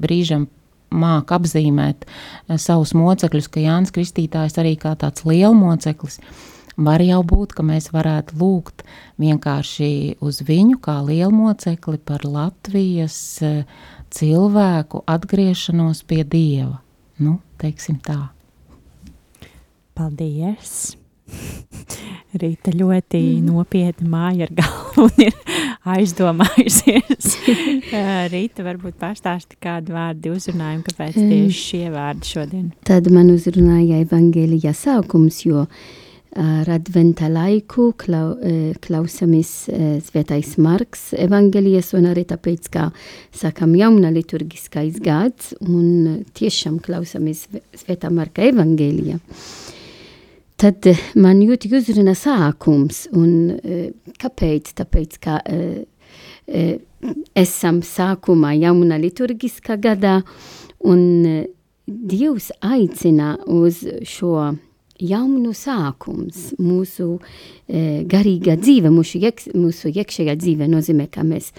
brīžam 0.00 0.48
māk 0.88 1.36
apzīmēt 1.36 2.08
uh, 2.08 2.56
savus 2.56 2.96
mocekļus, 2.96 3.52
ka 3.52 3.60
Jānis 3.60 3.92
Kristītājs 3.92 4.56
arī 4.56 4.72
kā 4.80 4.96
tāds 4.96 5.28
lielmoceklis. 5.28 6.16
Var 6.80 7.04
jau 7.04 7.20
būt, 7.28 7.52
ka 7.52 7.60
mēs 7.66 7.92
varētu 7.92 8.40
lūgt 8.40 8.86
vienkārši 9.20 10.16
uz 10.24 10.40
viņu 10.48 10.80
kā 10.80 11.02
lielmocekli 11.04 12.00
par 12.08 12.24
Latvijas 12.24 13.20
uh, 13.44 13.98
cilvēku 14.14 15.04
atgriešanos 15.08 16.04
pie 16.08 16.24
Dieva. 16.24 16.80
Nu, 17.20 17.38
teiksim 17.60 18.00
tā. 18.04 18.30
Paldies! 19.96 20.96
Rīta 22.40 22.72
ļoti 22.74 23.18
mm. 23.20 23.46
nopietni 23.46 24.08
māja 24.10 24.46
ar 24.46 24.52
galvu 24.60 25.06
un 25.06 25.22
ir 25.24 25.34
aizdomājusies. 25.94 27.34
Rīta 28.34 28.66
varbūt 28.66 28.98
pastāsti 29.00 29.58
kādu 29.62 29.94
vārdu 29.96 30.34
uzrunājumu, 30.36 30.84
kāpēc 30.86 31.18
tieši 31.18 31.64
šie 31.64 31.84
vārdi 31.94 32.30
šodien. 32.34 32.68
Tad 32.86 33.10
man 33.14 33.32
uzrunāja 33.34 34.00
evangelija 34.04 34.74
sākums, 34.76 35.42
jo 35.46 35.66
ar 35.66 35.70
adventa 36.36 37.26
laiku 37.30 37.90
klau, 37.98 38.36
klausamies 38.84 39.50
Svētais 40.06 40.54
Marks 40.62 41.10
evangelijas 41.18 41.90
un 41.98 42.06
arī 42.12 42.22
tāpēc, 42.30 42.68
kā 42.70 42.84
sakam 43.34 43.74
jauna 43.78 44.12
liturgiskais 44.14 45.00
gads 45.02 45.54
un 45.66 46.22
tiešām 46.38 46.78
klausamies 46.84 47.48
Svētā 47.74 48.12
Marka 48.14 48.46
evangelija. 48.46 49.18
Tad 50.60 50.86
man 51.16 51.40
ļoti 51.40 51.70
uzruna 51.72 52.12
sākums, 52.14 53.06
un 53.16 53.56
kāpēc? 54.20 54.74
Tāpēc, 54.76 55.16
ka 55.24 55.38
esam 57.34 57.80
sākumā 57.86 58.52
jauna 58.60 59.00
liturgiskā 59.00 59.80
gadā, 59.80 60.20
un 60.84 61.46
Dievs 61.90 62.52
aicina 62.62 63.32
uz 63.50 63.80
šo 64.06 64.52
jaunu 65.00 65.52
sākums, 65.56 66.50
mūsu 66.60 67.16
e, 67.16 68.02
garīga 68.08 68.56
dzīve, 68.60 68.92
mūsu, 68.94 69.20
iek, 69.22 69.42
mūsu 69.56 69.92
iekšējā 69.92 70.36
dzīve 70.40 70.68
nozīmē, 70.70 71.08
ka 71.12 71.24
mēs 71.26 71.52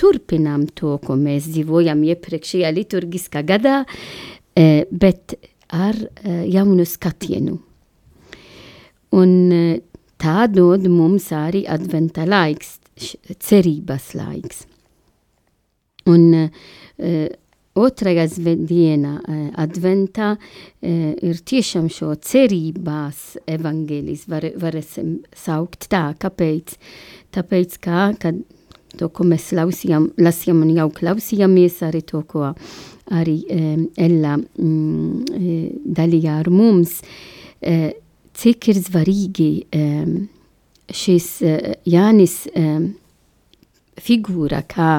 turpinām 0.00 0.66
to, 0.74 0.96
ko 1.04 1.16
mēs 1.18 1.48
dzīvojam 1.52 2.02
iepriekšējā 2.10 2.70
liturgiskā 2.74 3.44
gadā, 3.46 3.82
e, 4.56 4.84
bet 4.90 5.36
ar 5.74 5.98
e, 5.98 6.44
jaunu 6.54 6.86
skatienu. 6.88 7.58
Un 9.14 9.34
tā 10.18 10.46
dod 10.50 10.88
mums 10.90 11.28
arī 11.34 11.62
adventa 11.70 12.24
laiks, 12.26 12.80
cerības 13.42 14.12
laiks. 14.18 14.64
Un 16.10 16.24
uh, 16.36 16.48
otrajā 17.74 18.26
dienā 18.38 19.14
uh, 19.18 19.44
adventā 19.58 20.34
uh, 20.34 20.40
ir 20.82 21.40
tiešām 21.42 21.88
šo 21.92 22.14
cerībās 22.22 23.36
evaņģēlis, 23.50 24.26
var, 24.30 24.48
varēsim 24.62 25.16
saukt 25.34 25.88
tā, 25.92 26.06
kāpēc? 26.20 26.76
Tāpēc, 27.34 27.78
kā, 27.82 28.08
kad 28.22 28.38
to, 28.94 29.08
ko 29.10 29.26
mēs 29.26 29.50
lasījām, 29.56 30.12
lasījām 30.22 30.62
un 30.62 30.74
jau 30.76 30.88
klausījāmies, 30.94 31.80
arī 31.86 32.04
to, 32.06 32.22
ko 32.30 32.52
arī 33.14 33.40
um, 33.50 33.88
Ella 33.98 34.36
mm, 34.38 35.88
dalīja 35.98 36.38
ar 36.40 36.50
mums, 36.54 37.00
cik 38.34 38.68
ir 38.68 38.78
svarīgi 38.82 39.48
šis 40.92 41.28
Jānis 41.88 42.34
figūra, 44.04 44.62
kā, 44.68 44.90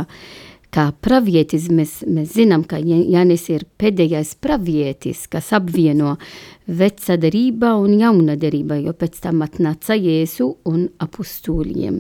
kā 0.75 0.89
pravietis. 1.03 1.69
Mēs, 1.73 1.99
mēs 2.07 2.35
zinām, 2.35 2.65
ka 2.67 2.79
Jānis 2.81 3.47
ir 3.53 3.65
pēdējais 3.79 4.35
pravietis, 4.43 5.25
kas 5.31 5.53
apvieno 5.55 6.15
veca 6.65 7.17
derība 7.21 7.75
un 7.79 7.95
jauna 7.99 8.35
derība, 8.39 8.79
jo 8.81 8.95
pēc 8.97 9.21
tam 9.23 9.43
atnāca 9.45 9.97
Jēzu 9.97 10.49
un 10.71 10.87
apustūļiem. 11.03 11.99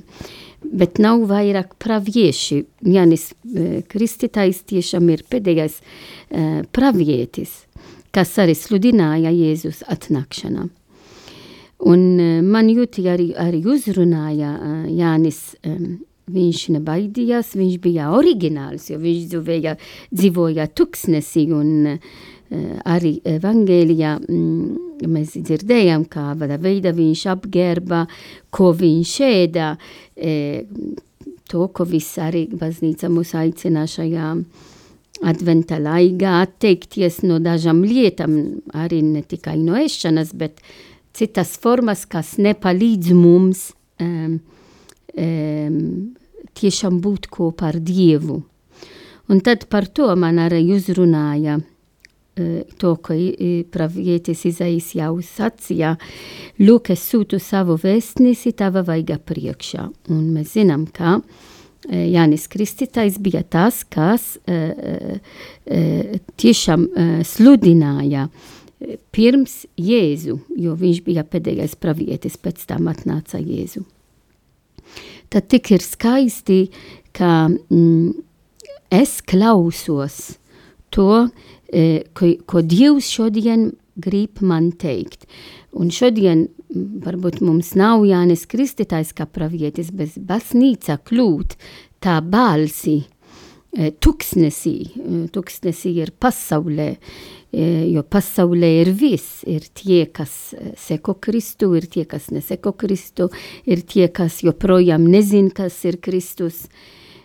Bet 0.65 0.99
nav 1.01 1.27
vairāk 1.29 1.75
pravieši. 1.81 2.63
Jānis 2.89 3.29
uh, 3.33 3.83
Kristītājs 3.91 4.63
tiešām 4.71 5.11
ir 5.13 5.25
pēdējais 5.29 5.77
uh, 5.81 6.63
pravietis, 6.75 7.61
kas 8.15 8.33
arī 8.41 8.57
sludināja 8.57 9.33
Jēzus 9.35 9.85
atnākšanā. 9.93 10.65
Un 11.85 12.03
uh, 12.17 12.41
man 12.41 12.71
jūti 12.73 13.05
arī, 13.11 13.29
arī 13.37 13.61
uzrunāja 13.75 14.57
Jānis, 14.89 15.45
viņš 16.31 16.61
nebaidījās, 16.75 17.53
viņš 17.57 17.75
bija 17.83 18.09
oriģināls, 18.17 18.89
jo 18.89 18.97
viņš 19.01 19.27
dzīvoja, 19.33 19.75
dzīvoja 20.13 20.65
tuksnesī 20.73 21.45
un 21.53 21.91
uh, 21.91 22.15
arī 22.85 23.17
evangēlijā 23.25 24.15
mm, 24.21 25.07
mēs 25.11 25.35
dzirdējām, 25.37 26.05
kā 26.11 26.31
vada 26.37 26.57
veida 26.61 26.93
viņš 26.95 27.25
apgerba, 27.33 28.05
ko 28.53 28.71
viņš 28.77 29.13
ēda, 29.25 29.73
e, 30.15 30.63
to, 31.49 31.67
ko 31.67 31.87
viss 31.89 32.19
arī 32.21 32.45
baznīca 32.53 33.09
mūs 33.11 33.33
aicina 33.37 33.85
šajā 33.89 34.31
adventa 35.25 35.79
laikā 35.81 36.39
atteikties 36.43 37.23
no 37.25 37.39
dažām 37.43 37.83
lietām, 37.87 38.37
arī 38.77 39.01
ne 39.05 39.23
tikai 39.23 39.57
no 39.61 39.77
ēšanas, 39.79 40.33
bet 40.37 40.61
citas 41.15 41.55
formas, 41.61 42.05
kas 42.05 42.35
nepalīdz 42.37 43.13
mums 43.15 43.71
um, 43.99 44.05
um, 44.05 44.39
tiešām 45.15 46.99
būt 47.03 47.29
kopā 47.31 47.71
ar 47.73 47.79
Dievu. 47.79 48.41
Un 49.31 49.39
tad 49.41 49.65
par 49.71 49.87
to 49.89 50.11
man 50.19 50.37
arī 50.43 50.61
uzrunāja 50.75 51.57
uh, 51.57 51.65
to, 52.77 52.95
ko 53.01 53.15
pravietis 53.71 54.45
Izaijas 54.45 54.91
jau 54.97 55.13
sacīja, 55.23 55.95
lūk, 56.59 56.91
es 56.93 57.07
sūtu 57.09 57.39
savu 57.41 57.77
vēstnesi 57.81 58.53
tava 58.57 58.83
vaiga 58.85 59.17
priekšā. 59.17 59.87
Un 60.11 60.29
mēs 60.35 60.55
zinām, 60.57 60.85
ka 60.91 61.19
Jānis 61.85 62.47
Kristītais 62.49 63.19
bija 63.21 63.43
tas, 63.43 63.83
kas 63.85 64.35
uh, 64.49 65.17
tiešām 66.35 66.87
sludināja 67.25 68.27
pirms 69.15 69.63
Jēzu, 69.79 70.39
jo 70.59 70.75
viņš 70.77 71.03
bija 71.05 71.23
pēdējais 71.25 71.77
pravietis, 71.79 72.37
pēc 72.37 72.65
tam 72.69 72.89
atnāca 72.91 73.39
Jēzu. 73.39 73.85
Tad 75.33 75.49
tik 75.51 75.71
ir 75.75 75.83
skaisti, 75.83 76.65
ka 77.15 77.47
mm, 77.47 78.13
es 78.93 79.19
klausos 79.25 80.37
to, 80.93 81.27
e, 81.71 82.03
ko, 82.15 82.31
ko 82.47 82.61
Dievs 82.63 83.09
šodien 83.11 83.71
grib 83.95 84.41
man 84.43 84.71
teikt. 84.79 85.25
Un 85.75 85.91
šodien 85.91 86.47
varbūt 87.05 87.41
mums 87.43 87.73
nav 87.79 88.05
Jānis 88.07 88.45
Kristītājs 88.51 89.13
kā 89.15 89.27
pravietis, 89.27 89.91
bet 89.95 90.15
baznīca 90.19 90.97
kļūt 91.07 91.55
tā 92.03 92.19
balsi, 92.23 93.01
e, 93.75 93.91
tuksnesī, 93.91 94.77
e, 94.95 95.25
tuksnesī 95.35 95.95
ir 96.03 96.13
pasaulē, 96.19 96.93
jo 97.55 98.03
pasaulē 98.03 98.69
ir 98.81 98.91
viss. 98.97 99.43
Ir 99.47 99.65
tie, 99.75 100.05
kas 100.11 100.53
eh, 100.55 100.73
seko 100.79 101.17
Kristu, 101.21 101.71
ir 101.77 101.87
tie, 101.91 102.05
kas 102.09 102.29
neseko 102.33 102.75
Kristu, 102.77 103.29
ir 103.65 103.83
tie, 103.87 104.07
kas 104.13 104.41
joprojām 104.45 105.07
nezin, 105.09 105.51
kas 105.55 105.77
ir 105.87 105.99
Kristus. 106.03 106.65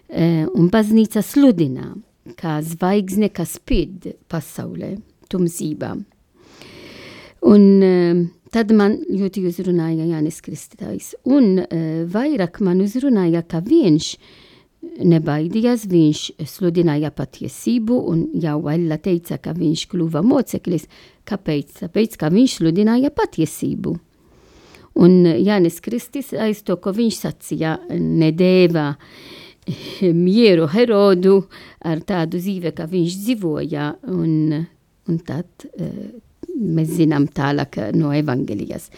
Eh, 0.09 0.45
un 0.47 0.71
baznīca 0.73 1.23
sludina, 1.25 1.93
kā 2.39 2.59
zvaigzne, 2.63 3.31
kas 3.35 3.57
spīd 3.59 4.13
pasaulē, 4.31 4.97
tumsībā. 5.31 5.95
Un 7.51 7.63
tad 8.53 8.73
man 8.77 8.99
ļoti 9.09 9.47
uzrunāja 9.49 10.05
Jānis 10.05 10.43
Kristītājs. 10.45 11.15
Un 11.25 11.63
vairāk 12.13 12.59
man 12.61 12.83
uzrunāja, 12.85 13.41
ka 13.49 13.63
viņš 13.65 14.11
ir 14.91 15.07
nebaidījās, 15.11 15.87
viņš 15.91 16.21
sludināja 16.49 17.11
patiesību, 17.15 17.97
un 18.11 18.27
jau 18.41 18.59
Ella 18.73 18.99
teica, 19.03 19.39
ka 19.43 19.55
viņš 19.57 19.87
kļuva 19.91 20.23
moceklis. 20.27 20.87
Kāpēc? 21.29 21.83
Tāpēc, 21.85 22.17
ka 22.21 22.31
viņš 22.33 22.61
sludināja 22.61 23.11
patiesību. 23.15 23.97
Un 25.01 25.23
Jānis 25.25 25.79
Kristis 25.81 26.33
aiz 26.35 26.65
to, 26.67 26.77
ko 26.83 26.93
viņš 26.95 27.21
sacīja, 27.23 27.77
nedēva 27.95 28.89
mieru 30.27 30.67
Herodu 30.73 31.37
ar 31.87 32.03
tādu 32.07 32.41
dzīve, 32.41 32.75
kā 32.77 32.89
viņš 32.91 33.21
dzīvoja, 33.23 33.87
un, 34.11 34.59
un 35.09 35.21
tad 35.27 35.69
uh, 35.71 35.95
mēs 36.61 36.97
zinām 36.99 37.29
tālāk 37.31 37.79
no 37.97 38.11
evangelijas. 38.17 38.91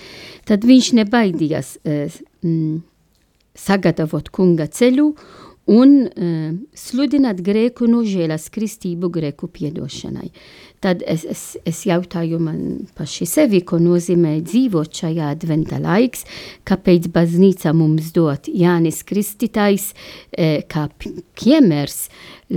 Tad 0.48 0.64
viņš 0.66 0.94
nebaidījās 1.02 1.76
uh, 1.84 2.18
mm, 2.40 2.80
sagatavot 3.58 4.32
kunga 4.32 4.66
ceļu, 4.72 5.10
un 5.70 5.94
uh, 6.06 6.50
sludināt 6.74 7.42
grēku 7.44 7.86
nožēlas 7.90 8.48
kristību 8.50 9.10
grēku 9.14 9.46
piedošanai. 9.52 10.30
Tad 10.82 11.04
es, 11.06 11.22
es, 11.30 11.42
es 11.62 11.84
jautāju 11.86 12.40
man 12.42 12.88
paši 12.98 13.26
sevi, 13.30 13.60
ko 13.62 13.78
nozīmē 13.78 14.40
dzīvot 14.42 14.90
šajā 14.98 15.28
adventa 15.36 15.78
laiks, 15.78 16.24
kāpēc 16.66 17.06
baznīca 17.14 17.70
mums 17.78 18.10
dot 18.16 18.48
Jānis 18.50 19.04
Kristītājs 19.06 19.92
eh, 20.32 20.64
kā 20.66 20.88
piemērs, 21.38 22.08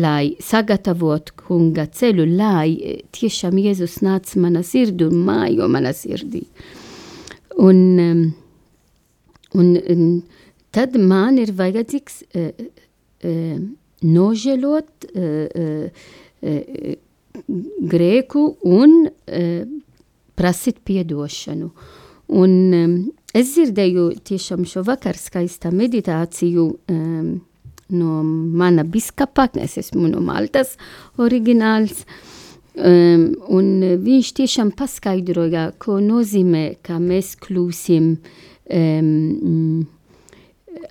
lai 0.02 0.34
sagatavot 0.42 1.36
kunga 1.38 1.86
ceļu, 1.86 2.26
lai 2.34 2.72
eh, 2.74 3.04
tiešām 3.14 3.62
Jēzus 3.62 4.00
nāc 4.02 4.34
mana 4.42 4.66
sirdi 4.66 5.06
un 5.06 5.22
mājo 5.28 5.70
mana 5.70 5.94
sirdī. 5.94 6.42
Un, 7.62 8.34
un, 9.54 9.70
un 9.78 10.10
tad 10.74 10.98
man 10.98 11.38
ir 11.40 11.54
vajadzīgs 11.56 12.18
uh, 12.26 12.50
nožēlot 14.06 15.08
grēku 17.94 18.44
un 18.64 18.98
prasīt 20.36 20.82
piedošanu. 20.86 21.70
Un 22.36 22.52
es 23.36 23.54
dzirdēju 23.54 24.10
tiešām 24.26 24.66
šo 24.68 24.84
vakar 24.88 25.18
skaista 25.20 25.72
meditāciju 25.72 26.70
no 27.90 28.24
mana 28.24 28.84
biskapa, 28.84 29.50
es 29.62 29.78
esmu 29.78 30.10
no 30.10 30.22
Maltas 30.26 30.76
oriģināls, 31.22 32.06
um, 32.78 33.28
un 33.54 33.68
viņš 34.02 34.32
tiešām 34.40 34.72
paskaidroja, 34.78 35.72
ko 35.82 36.00
nozīmē, 36.04 36.66
ka 36.86 36.98
mēs 37.02 37.36
kļūsim 37.46 38.16
um, 38.16 39.86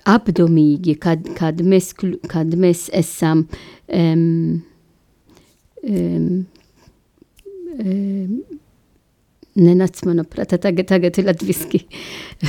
apdomīgi, 0.09 0.97
kad, 1.01 1.25
kad, 1.37 1.61
mēs, 1.61 1.93
kļu- 1.97 2.21
kad 2.31 2.53
mēs 2.59 2.87
esam 2.95 3.45
um, 3.87 4.61
um, 5.83 6.45
um, 7.79 8.37
nenāc 9.55 10.01
manā 10.07 10.25
prātā, 10.27 10.59
tagad, 10.61 10.89
tagad 10.91 11.19
ir 11.21 11.29
latviski, 11.29 11.85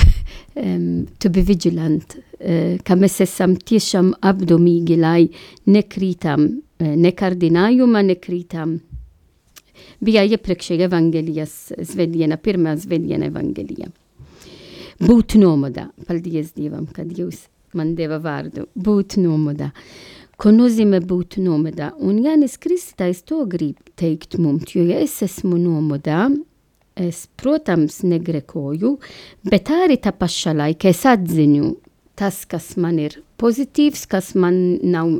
um, 0.63 1.05
to 1.19 1.31
be 1.33 1.43
vigilant, 1.47 2.17
uh, 2.39 2.75
ka 2.83 2.97
mēs 2.99 3.21
esam 3.25 3.55
tiešām 3.57 4.13
apdomīgi, 4.21 4.99
lai 4.99 5.29
nekrītam 5.67 6.49
uh, 6.49 6.91
nekardinājumā, 7.07 8.03
nekrītam. 8.13 8.79
Bija 10.01 10.23
iepriekšēja 10.25 10.89
evangelijas 10.89 11.53
svētdiena, 11.85 12.37
pirmā 12.41 12.75
svētdiena 12.81 13.29
evangelija. 13.31 13.89
Būt 14.97 15.35
nomodā, 15.37 15.91
paldies 16.07 16.55
Dievam, 16.57 16.87
kad 16.89 17.11
jūs 17.13 17.45
man 17.77 17.93
deva 17.97 18.17
vārdu, 18.21 18.65
būt 18.73 19.19
nomodā. 19.21 19.69
Ko 20.37 20.49
nozīmē 20.53 21.01
būt 21.05 21.37
nomodā? 21.41 21.91
Un 22.01 22.17
Jānis 22.23 22.57
Kristais 22.61 23.23
to 23.25 23.43
grib 23.49 23.77
teikt 23.97 24.37
mums, 24.41 24.73
jo 24.73 24.85
ja 24.85 24.97
es 25.01 25.15
esmu 25.25 25.57
nomodā, 25.61 26.27
es, 26.97 27.25
protams, 27.37 27.99
negrekoju, 28.05 28.95
bet 29.45 29.69
arī 29.73 29.99
tā 30.01 30.13
pašā 30.17 30.55
laikā 30.57 30.89
es 30.93 31.03
atziņu 31.05 31.75
tas, 32.17 32.41
kas 32.49 32.71
man 32.81 32.97
ir 33.01 33.19
pozitīvs, 33.37 34.07
kas 34.09 34.33
man 34.33 34.79
nav, 34.81 35.19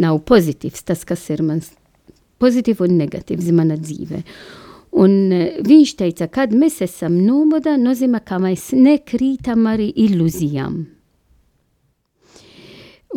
nav 0.00 0.22
pozitīvs, 0.28 0.84
tas, 0.88 1.04
kas 1.04 1.26
ir 1.32 1.44
mans 1.44 1.74
pozitīvs 2.40 2.80
un 2.86 2.96
negatīvs 3.02 3.52
mana 3.52 3.76
dzīve. 3.80 4.22
Un 4.98 5.30
eh, 5.30 5.58
viņš 5.62 5.92
teica, 6.00 6.26
kad 6.32 6.54
mēs 6.56 6.80
esam 6.82 7.20
nomodā, 7.22 7.76
nozīmē, 7.78 8.22
ka 8.26 8.40
mēs 8.42 8.72
nekrītam 8.74 9.68
arī 9.70 9.90
ilūzijām. 10.06 10.80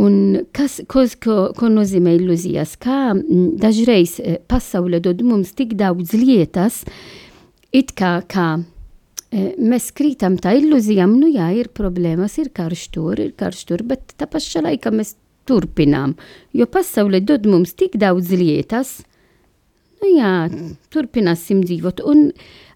Un 0.04 0.14
kas, 0.54 0.80
kos, 0.90 1.14
ko, 1.22 1.52
ko 1.58 1.70
nozīmē 1.70 2.16
ilūzijas? 2.18 2.78
Kā 2.82 3.14
dažreiz 3.62 4.18
eh, 4.22 4.38
pasaule 4.50 5.02
dod 5.04 5.22
mums 5.26 5.54
tik 5.58 5.76
daudz 5.78 6.16
lietas, 6.18 6.82
it 7.74 7.94
kā, 7.98 8.16
kā 8.30 8.48
eh, 8.58 9.54
mēs 9.58 9.92
krītam 9.98 10.38
tā 10.42 10.56
ilūzijām, 10.62 11.14
nu 11.22 11.30
jā, 11.34 11.52
ir 11.58 11.70
problēmas, 11.74 12.40
ir 12.42 12.54
karš 12.54 12.88
tur, 12.94 13.22
ir 13.22 13.34
karš 13.38 13.66
tur, 13.70 13.86
bet 13.86 14.14
tā 14.18 14.30
pašā 14.30 14.62
laikā 14.66 14.94
mēs 14.94 15.16
turpinām, 15.50 16.16
jo 16.54 16.70
pasaule 16.70 17.22
dod 17.22 17.46
mums 17.50 17.74
tik 17.78 17.98
daudz 18.02 18.32
lietas, 18.34 19.02
jā, 20.08 20.34
turpināsim 20.94 21.64
dzīvot. 21.66 22.04
Un 22.10 22.30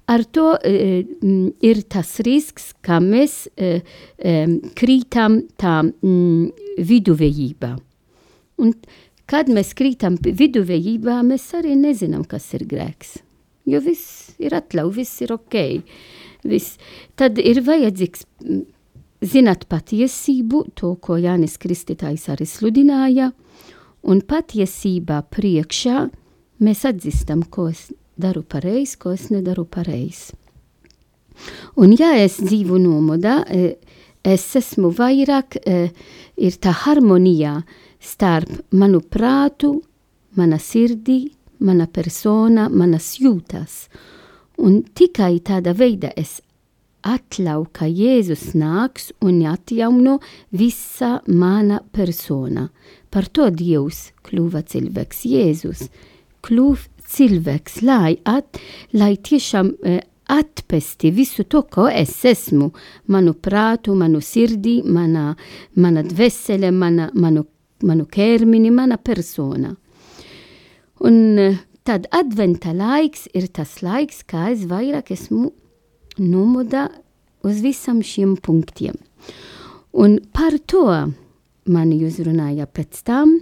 ar 0.08 0.24
to 0.34 0.54
e, 0.64 1.04
ir 1.66 1.82
tas 1.92 2.18
risks, 2.26 2.72
ka 2.86 3.02
mēs 3.04 3.48
e, 3.56 3.82
e, 4.18 4.38
krītam 4.78 5.42
tā 5.60 5.82
m, 5.88 6.48
viduvējībā. 6.78 7.74
Un 8.64 8.74
kad 9.30 9.52
mēs 9.52 9.74
krītam 9.78 10.18
viduvējībā, 10.24 11.20
mēs 11.28 11.50
arī 11.58 11.76
nezinām, 11.80 12.24
kas 12.30 12.50
ir 12.58 12.66
grēks. 12.70 13.18
Jo 13.68 13.82
viss 13.84 14.32
ir 14.40 14.56
atļauts, 14.56 14.96
viss 14.96 15.22
ir 15.26 15.36
ok. 15.36 15.60
Viss. 16.48 16.78
Tad 17.20 17.42
ir 17.42 17.60
vajadzīgs 17.66 18.24
zināt 19.22 19.66
patiesību, 19.68 20.64
to, 20.78 20.94
ko 21.02 21.18
Jānis 21.20 21.58
Kristītājs 21.60 22.30
arī 22.32 22.48
sludināja, 22.48 23.32
un 24.08 24.22
patiesībā 24.24 25.24
priekšā 25.34 26.06
mēs 26.64 26.84
atzīstam, 26.88 27.46
ko 27.50 27.70
es 27.72 27.88
daru 28.18 28.44
pareizi, 28.44 28.98
ko 28.98 29.14
es 29.16 29.30
nedaru 29.34 29.66
pareizi. 29.70 30.36
Un 31.78 31.94
ja 31.94 32.16
es 32.18 32.40
dzīvu 32.42 32.80
nomodā, 32.82 33.44
e, 33.46 33.76
es 34.26 34.46
esmu 34.58 34.90
vairāk, 34.98 35.60
e, 35.62 35.92
ir 36.38 36.58
tā 36.58 36.74
harmonijā 36.74 37.60
starp 38.02 38.50
manu 38.72 39.02
prātu, 39.02 39.78
mana 40.38 40.58
sirdī, 40.58 41.32
mana 41.60 41.88
persona, 41.88 42.68
manas 42.70 43.16
jūtas. 43.22 43.88
Un 44.58 44.82
tikai 44.98 45.38
tādā 45.46 45.74
veidā 45.78 46.10
es 46.18 46.40
atļauju, 47.08 47.70
ka 47.72 47.86
Jēzus 47.86 48.52
nāks 48.58 49.12
un 49.22 49.44
atjauno 49.46 50.18
visa 50.52 51.20
mana 51.28 51.80
persona. 51.94 52.68
Par 53.14 53.30
to 53.30 53.50
Dievs 53.54 54.12
kļuva 54.26 54.64
cilvēks, 54.68 55.24
Jēzus 55.30 55.88
kļuva 56.48 56.98
cilvēks, 57.08 57.82
lai, 57.88 58.18
at, 58.28 58.60
lai 58.98 59.16
tiešām 59.16 59.72
eh, 59.84 60.02
atpesti 60.28 61.12
visu 61.16 61.46
to, 61.48 61.64
ko 61.72 61.88
es 61.88 62.14
esmu, 62.28 62.72
manu 63.12 63.34
prātu, 63.34 63.96
manu 63.96 64.20
sirdī, 64.24 64.82
mana, 64.84 65.32
mana 65.76 66.04
dvēsele, 66.04 66.72
mana, 66.76 67.10
manu, 67.16 67.46
manu 67.88 68.08
ķermeni, 68.12 68.72
mana 68.76 69.00
persona. 69.00 69.74
Un 71.08 71.18
eh, 71.40 71.60
tad 71.88 72.10
adventa 72.12 72.74
laiks 72.76 73.28
ir 73.38 73.48
tas 73.56 73.80
laiks, 73.86 74.24
kā 74.28 74.50
es 74.52 74.66
vairāk 74.68 75.14
esmu 75.16 75.52
nomodā 76.20 76.90
uz 77.48 77.62
visam 77.64 78.02
šiem 78.04 78.36
punktiem. 78.44 78.98
Un 79.98 80.20
par 80.36 80.58
to 80.68 80.88
mani 81.72 82.02
uzrunāja 82.06 82.68
pēc 82.68 83.00
tam, 83.08 83.38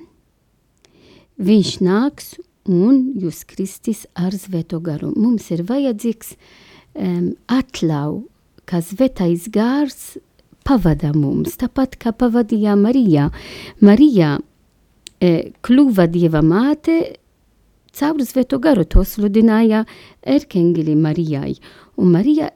viņš 1.42 1.72
nāks 1.84 2.36
un 2.70 3.02
jūs 3.22 3.44
kristis 3.48 4.06
ar 4.18 4.36
svēto 4.38 4.80
garu. 4.84 5.12
Mums 5.16 5.52
ir 5.54 5.66
vajadzīgs 5.68 6.36
um, 6.36 7.34
atļau, 7.52 8.24
ka 8.66 8.82
svētais 8.82 9.48
gars 9.54 10.16
pavada 10.66 11.12
mums, 11.14 11.60
tāpat 11.62 11.98
kā 12.02 12.14
pavadīja 12.18 12.74
Marija. 12.80 13.30
Marija 13.86 14.40
e, 15.22 15.52
kļuva 15.62 16.08
Dieva 16.10 16.42
māte 16.42 16.98
caur 17.96 18.24
svēto 18.26 18.60
garu, 18.60 18.84
to 18.84 19.06
sludināja 19.06 19.86
erkengeli 20.26 20.96
Marijai. 20.98 21.54
Un 22.02 22.16
Marija 22.16 22.50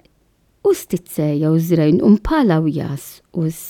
uzticēja 0.67 1.51
uzreiz 1.53 2.01
un 2.03 2.17
palaujās 2.17 3.21
uz, 3.37 3.61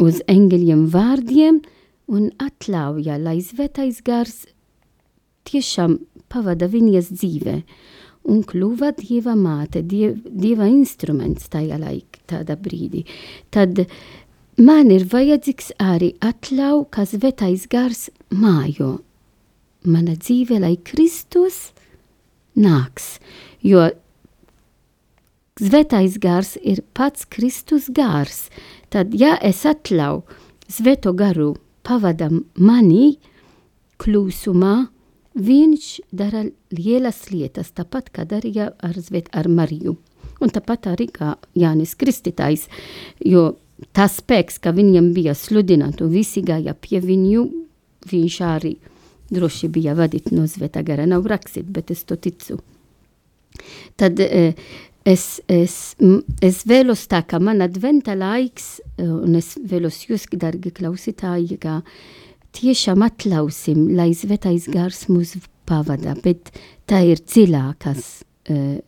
uz 0.00 0.22
engeļiem 0.26 0.88
vārdiem 0.90 1.60
un 2.10 2.30
atļauja, 2.42 3.20
lai 3.22 3.38
svētais 3.44 4.00
gars 4.02 4.42
tiešām 5.48 5.98
pavada 6.30 6.68
viņas 6.70 7.10
dzīvē 7.14 7.56
un 8.30 8.42
kļuva 8.46 8.92
dieva 8.98 9.34
māte, 9.38 9.82
diev, 9.82 10.18
dieva 10.24 10.68
instruments 10.70 11.48
tajā 11.52 11.78
laikā, 11.80 12.24
tādā 12.30 12.56
brīdī. 12.60 13.04
Tad 13.50 13.86
man 14.60 14.90
ir 14.92 15.06
vajadzīgs 15.08 15.72
arī 15.80 16.12
atļau, 16.20 16.84
ka 16.92 17.06
svētais 17.08 17.66
gars 17.70 18.08
mājo 18.28 18.98
mana 19.84 20.14
dzīve, 20.18 20.60
lai 20.60 20.76
Kristus 20.76 21.70
nāks, 22.60 23.16
jo 23.64 23.88
svētais 25.60 26.18
gars 26.20 26.56
ir 26.60 26.84
pats 26.96 27.24
Kristus 27.24 27.88
gars. 27.88 28.48
Tad, 28.92 29.14
ja 29.16 29.36
es 29.40 29.64
atļauju 29.64 30.24
svēto 30.70 31.14
garu 31.16 31.54
pavadam 31.86 32.44
manī, 32.60 33.16
kļūsumā, 34.00 34.74
viņš 35.34 35.88
dara 36.12 36.44
lielas 36.74 37.24
lietas, 37.30 37.72
tāpat 37.76 38.10
kā 38.14 38.26
darīja 38.28 38.72
ar, 38.82 38.98
zved, 38.98 39.30
ar 39.32 39.48
Mariju. 39.48 39.96
Un 40.40 40.52
tāpat 40.52 40.88
arī 40.90 41.10
kā 41.12 41.34
Jānis 41.58 41.94
Kristītājs, 42.00 42.66
jo 43.24 43.56
tas 43.96 44.18
spēks, 44.20 44.58
ka 44.60 44.72
viņam 44.76 45.12
bija 45.16 45.34
sludināt 45.36 46.00
un 46.00 46.12
visi 46.12 46.42
gāja 46.44 46.74
pie 46.74 47.00
viņu, 47.04 47.44
viņš 48.10 48.38
arī 48.48 48.76
droši 49.30 49.70
bija 49.70 49.94
vadīt 49.94 50.30
no 50.34 50.46
zveta 50.50 50.82
gara, 50.82 51.06
nav 51.06 51.26
rakstīt, 51.30 51.68
bet 51.70 51.90
es 51.94 52.02
to 52.04 52.16
ticu. 52.16 52.58
Tad 54.00 54.20
eh, 54.24 54.56
es, 55.04 55.40
es, 55.48 55.76
es 56.42 56.62
vēlos 56.68 57.06
tā, 57.10 57.22
ka 57.26 57.40
man 57.42 57.62
adventa 57.64 58.16
laiks, 58.18 58.80
eh, 58.96 59.06
un 59.06 59.36
es 59.38 59.54
vēlos 59.56 60.02
jūs, 60.08 60.26
dargi 60.32 60.72
klausītāji, 60.74 61.60
ka 61.62 61.80
tiešām 62.56 63.04
atļausim, 63.06 63.90
lai 63.96 64.10
svētais 64.16 64.68
gars 64.72 65.06
mūs 65.10 65.36
pavada, 65.68 66.16
bet 66.24 66.52
tā 66.88 67.02
ir 67.06 67.22
dziļākas 67.22 68.06
uh, 68.50 68.78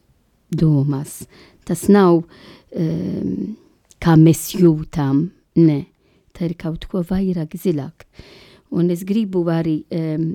domas. 0.51 1.23
Tas 1.67 1.87
nav 1.93 2.23
um, 2.23 3.57
kā 4.03 4.17
mēs 4.19 4.51
jūtam, 4.59 5.29
ne. 5.61 5.81
Tā 6.33 6.49
ir 6.49 6.57
kaut 6.59 6.87
ko 6.89 7.03
vairāk 7.07 7.55
dziļāk. 7.55 8.07
Un 8.73 8.89
es 8.91 9.05
gribu 9.05 9.45
arī, 9.53 9.83
um, 9.93 10.31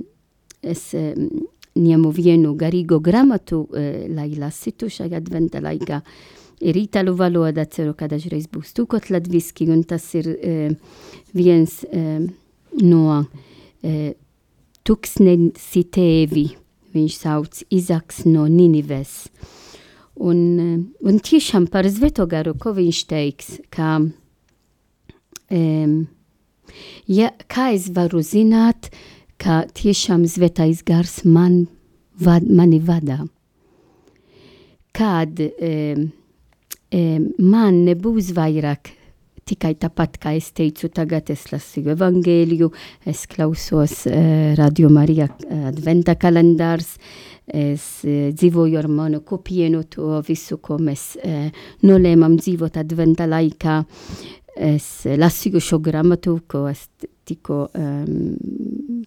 es 0.62 0.92
um, 0.96 1.30
ņemu 1.78 2.12
vienu 2.13 2.54
garīgo 2.58 3.02
gramatu, 3.04 3.66
uh, 3.66 4.06
lai 4.13 4.30
lasītu 4.38 4.92
šajā 4.94 5.20
adventa 5.20 5.62
laikā, 5.63 6.02
ir 6.63 6.80
itāļu 6.80 7.16
valoda, 7.18 7.66
ceru, 7.70 7.96
ka 7.98 8.10
dažreiz 8.10 8.48
būs 8.50 8.76
tūkot 8.78 9.10
latviski, 9.13 9.68
un 9.74 9.84
tas 9.90 10.06
ir 10.18 10.30
uh, 10.38 11.02
viens 11.36 11.82
uh, 11.90 12.28
no 12.82 13.21
uh, 13.21 14.10
tuksnesi 14.88 15.84
tēvi, 15.93 16.47
viņš 16.95 17.17
sauc 17.21 17.62
Izaks 17.73 18.23
no 18.27 18.47
Ninives. 18.51 19.27
Un, 20.17 20.39
uh, 20.58 21.08
un 21.08 21.19
tiešām 21.21 21.67
par 21.71 21.89
Zvetogaru, 21.89 22.56
ko 22.58 22.73
viņš 22.77 23.01
teiks, 23.10 23.51
ka, 23.73 23.99
um, 25.53 25.95
ja, 27.06 27.32
kā 27.47 27.71
es 27.77 27.89
varu 27.93 28.23
zināt, 28.25 28.91
ka 29.38 29.63
tiešām 29.77 30.25
Zvetais 30.25 30.84
gars 30.86 31.21
man, 31.25 31.67
vad, 32.17 32.47
mani 32.49 32.80
vadā. 32.82 33.21
Kad 34.97 35.38
um, 35.45 36.08
man 37.38 37.84
nebūs 37.86 38.32
vairāk 38.34 38.96
tikai 39.47 39.73
tāpat, 39.79 40.17
kā 40.21 40.33
es 40.38 40.51
teicu, 40.55 40.89
tagad 40.93 41.31
es 41.33 41.47
lasīju 41.51 41.93
evangēliju, 41.95 42.69
es 43.07 43.25
klausos 43.31 44.05
uh, 44.10 44.53
Radio 44.60 44.91
Marija 44.93 45.29
adventa 45.69 46.17
kalendārs, 46.19 46.95
es 47.47 47.86
uh, 48.05 48.29
dzīvoju 48.36 48.79
ar 48.79 48.89
manu 48.91 49.21
kopienu 49.27 49.83
to 49.91 50.21
visu, 50.27 50.60
ko 50.63 50.79
mēs 50.81 51.10
uh, 51.21 51.47
nolēmam 51.88 52.38
dzīvot 52.41 52.79
adventa 52.83 53.29
laikā. 53.29 53.81
Es 54.57 55.05
lasīju 55.05 55.62
šo 55.62 55.77
grāmatu, 55.86 56.39
ko 56.49 56.65
es 56.71 56.88
tikko 57.29 57.67
um, 57.77 59.03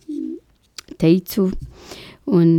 teicu, 1.01 1.49
un 2.31 2.53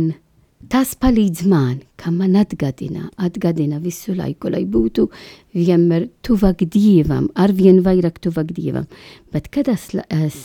tas 0.70 0.94
palīdz 0.98 1.44
man, 1.50 1.80
ka 1.96 2.12
man 2.14 2.36
atgādina, 2.38 3.08
atgādina 3.16 3.80
visu 3.82 4.14
laiku, 4.14 4.50
lai 4.52 4.64
būtu 4.68 5.08
vienmēr 5.54 6.08
tuvāk 6.22 6.64
Dievam, 6.70 7.28
ar 7.34 7.52
vien 7.52 7.82
vairāk 7.82 8.20
tuvāk 8.22 8.52
Dievam. 8.54 8.86
Bet 9.32 9.50
kad 9.54 9.68
es, 9.72 9.90
es 10.08 10.38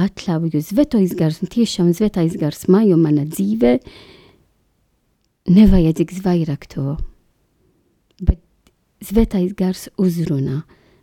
atļauju 0.00 0.62
svētais 0.62 1.14
gars, 1.18 1.42
un 1.42 1.52
tiešām 1.52 1.92
svētais 1.96 2.36
gars 2.40 2.66
mājo 2.68 2.98
mana 3.00 3.24
dzīve, 3.28 3.78
nevajadzīgs 5.50 6.22
vairāk 6.24 6.68
to. 6.70 6.96
Bet 8.22 8.40
svētais 9.02 9.52
gars 9.58 9.88
uzrunā 9.98 10.62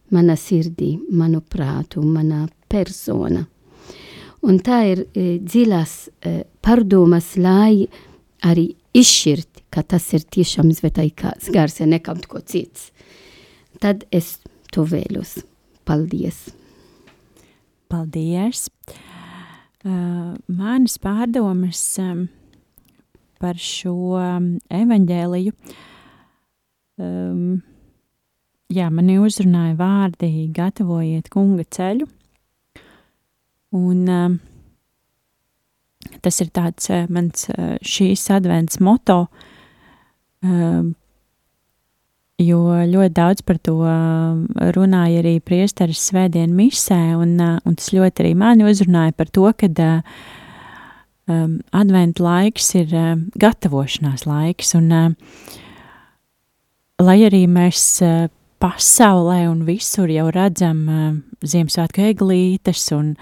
mana 0.10 0.36
sirdī, 0.40 0.96
manu 1.12 1.42
prātu, 1.42 2.02
mana 2.02 2.48
persona. 2.70 3.46
Un 4.42 4.62
tā 4.64 4.80
ir 4.88 5.02
e, 5.04 5.38
dziļas 5.44 5.96
e, 6.08 6.36
pārdomas, 6.64 7.34
lai 7.38 7.90
arī 8.46 8.72
izšķirt, 8.98 9.64
ka 9.74 9.84
tas 9.84 10.06
ir 10.16 10.26
tiešām 10.32 10.72
svētais 10.76 11.50
gars, 11.54 11.80
ja 11.80 11.88
nekam 11.90 12.22
ko 12.28 12.42
cits. 12.42 12.90
Tad 13.80 14.06
es 14.12 14.38
to 14.74 14.86
vēlos. 14.88 15.40
Paldies! 15.88 16.50
Paldies! 17.90 18.68
Uh, 19.80 20.36
manas 20.52 20.98
pārdomas 21.00 21.82
um, 22.04 22.28
par 23.40 23.58
šo 23.64 23.96
um, 24.20 24.50
evaņģēliju. 24.76 25.54
Um, 27.00 27.62
jā, 28.76 28.90
mani 28.92 29.16
uzrunāja 29.24 29.78
vārdi 29.80 30.50
gatavojiet 30.54 31.32
kunga 31.32 31.64
ceļu. 31.64 32.10
Un 33.80 34.04
um, 34.12 34.38
tas 36.24 36.40
ir 36.44 36.50
tāds 36.56 36.90
uh, 36.92 37.06
mans 37.12 37.48
uh, 37.54 37.76
šīs 37.86 38.26
advents 38.36 38.80
moto, 38.84 39.28
um, 40.44 40.94
jo 42.40 42.60
ļoti 42.88 43.14
daudz 43.16 43.44
par 43.44 43.58
to 43.60 43.76
runāja 44.76 45.20
arī 45.20 45.40
priesteris 45.44 46.06
svētdien 46.08 46.54
misē, 46.56 47.00
un, 47.20 47.36
uh, 47.44 47.58
un 47.68 47.76
tas 47.80 47.92
ļoti 47.96 48.24
arī 48.24 48.36
mani 48.40 48.68
uzrunāja 48.70 49.16
par 49.18 49.32
to, 49.36 49.50
ka 49.60 49.68
uh, 49.70 50.22
um, 51.30 51.60
adventu 51.76 52.26
laiks 52.26 52.74
ir 52.80 52.94
uh, 52.96 53.16
gatavošanās 53.40 54.26
laiks, 54.30 54.74
un 54.80 54.92
uh, 54.96 55.10
lai 57.04 57.20
arī 57.28 57.46
mēs 57.52 57.84
uh, 58.06 58.28
pasaulē 58.60 59.46
un 59.50 59.64
visur 59.68 60.12
jau 60.12 60.28
redzam 60.36 60.82
uh, 60.90 61.12
Ziemassvētku 61.46 62.04
eglītes 62.10 62.90
un, 62.96 63.14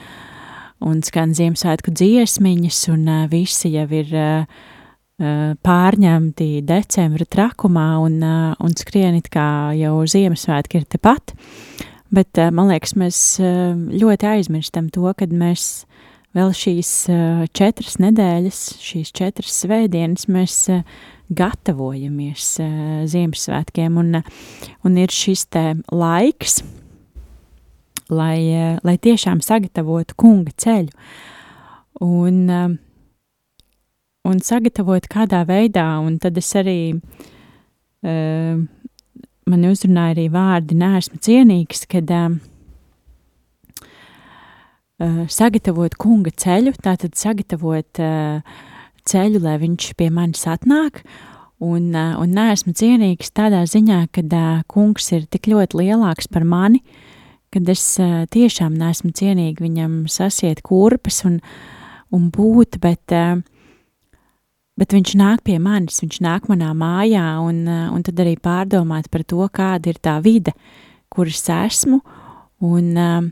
un 0.86 1.02
skan 1.06 1.34
Ziemassvētku 1.38 1.94
dziesmiņas, 1.98 2.82
un 2.94 3.06
uh, 3.10 3.24
visi 3.32 3.72
jau 3.74 3.88
ir 3.96 4.12
uh, 4.14 4.66
pārņemti 5.18 6.62
decembra 6.68 7.26
trakumā 7.26 7.88
un, 8.06 8.20
un 8.22 8.76
skrienit 8.78 9.32
kā 9.34 9.74
jau 9.74 9.96
Ziemassvētki 10.06 10.78
ir 10.78 10.86
tepat. 10.94 11.34
Bet 12.14 12.38
man 12.54 12.70
liekas, 12.70 12.94
mēs 12.96 13.22
ļoti 13.42 14.30
aizmirstam 14.30 14.92
to, 14.94 15.10
kad 15.18 15.34
mēs 15.34 15.88
vēl 16.38 16.54
šīs 16.54 16.92
četras 17.58 17.98
nedēļas, 17.98 18.62
šīs 18.78 19.10
četras 19.18 19.58
svētdienas, 19.66 20.30
mēs 20.30 20.60
gatavojamies 21.34 22.54
Ziemassvētkiem 23.10 23.98
un, 23.98 24.22
un 24.86 25.02
ir 25.02 25.12
šis 25.12 25.48
te 25.50 25.66
laiks, 25.90 26.62
lai, 28.10 28.78
lai 28.84 28.98
tiešām 28.98 29.42
sagatavotu 29.46 30.18
kunga 30.18 30.54
ceļu. 30.58 30.94
Un 32.06 32.78
un 34.28 34.42
sagatavot 34.44 35.08
kādā 35.12 35.44
veidā, 35.48 35.86
un 36.04 36.18
tad 36.22 36.38
es 36.40 36.50
arī, 36.58 36.98
uh, 36.98 38.60
man 39.48 39.66
uzrunāja 39.70 40.16
arī 40.18 40.28
vārdi, 40.34 40.78
neesmu 40.80 41.22
cienīgs, 41.24 41.86
kad 41.92 42.12
uh, 42.14 42.36
uh, 45.00 45.24
sagatavot 45.32 45.98
kunga 46.00 46.34
ceļu, 46.44 46.76
tātad 46.84 47.16
sagatavot 47.20 48.04
uh, 48.04 48.62
ceļu, 49.08 49.44
lai 49.44 49.58
viņš 49.64 49.92
pie 50.00 50.12
manis 50.14 50.44
atnāk, 50.50 51.04
un, 51.64 51.94
uh, 51.96 52.16
un 52.20 52.36
neesmu 52.36 52.76
cienīgs 52.78 53.32
tādā 53.36 53.64
ziņā, 53.70 54.06
ka 54.12 54.26
uh, 54.28 54.64
kungs 54.72 55.12
ir 55.16 55.30
tik 55.32 55.52
ļoti 55.54 55.84
lielāks 55.86 56.28
par 56.32 56.44
mani, 56.48 56.84
kad 57.54 57.70
es 57.70 57.84
uh, 58.04 58.26
tiešām 58.30 58.76
neesmu 58.78 59.14
cienīgi 59.16 59.64
viņam 59.64 60.00
sasiet 60.12 60.64
kurpes 60.66 61.24
un, 61.28 61.40
un 62.14 62.32
būt, 62.34 62.80
bet 62.84 63.16
uh, 63.16 63.40
bet 64.78 64.94
viņš 64.94 65.16
nāk 65.18 65.42
pie 65.48 65.58
manis, 65.62 66.00
viņš 66.04 66.22
nāk 66.24 66.48
manā 66.52 66.70
mājā, 66.78 67.26
un, 67.44 67.66
eh, 67.68 67.90
un 67.90 68.06
tad 68.06 68.22
arī 68.22 68.38
pārdomāt 68.38 69.10
par 69.12 69.26
to, 69.26 69.42
kāda 69.50 69.92
ir 69.92 70.00
tā 70.00 70.22
vide, 70.22 70.54
kur 71.10 71.28
es 71.28 71.42
esmu, 71.50 72.02
un, 72.62 72.98
eh, 72.98 73.32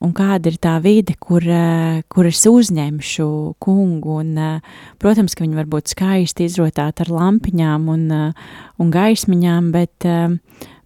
un 0.00 0.12
kāda 0.14 0.46
ir 0.46 0.56
tā 0.56 0.80
vide, 0.80 1.14
kur, 1.20 1.42
eh, 1.44 2.02
kur 2.08 2.24
es 2.24 2.46
uzņemšu 2.46 3.56
kungu. 3.60 4.20
Un, 4.20 4.60
protams, 4.98 5.34
ka 5.34 5.44
viņi 5.44 5.54
var 5.54 5.66
būt 5.66 5.92
skaisti 5.92 6.48
izrotāti 6.48 7.00
ar 7.00 7.06
lampiņām 7.06 7.88
un, 7.88 8.34
un 8.78 8.90
gaismiņām, 8.90 9.72
bet, 9.72 9.98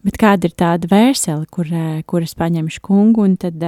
bet 0.05 0.19
kāda 0.21 0.49
ir 0.49 0.55
tā 0.59 0.75
dvēsele, 0.83 1.47
kur, 1.53 1.71
kur 2.09 2.25
es 2.27 2.37
paņemšu 2.39 2.83
kungu, 2.85 3.25
un 3.25 3.37
tad, 3.41 3.63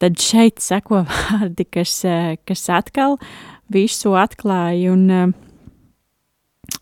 tad 0.00 0.20
šeit 0.20 0.62
seko 0.64 1.04
vārdi, 1.10 1.66
kas, 1.68 2.00
kas 2.48 2.68
atkal 2.72 3.18
visu 3.72 4.14
atklāja 4.18 4.94
un 4.94 5.34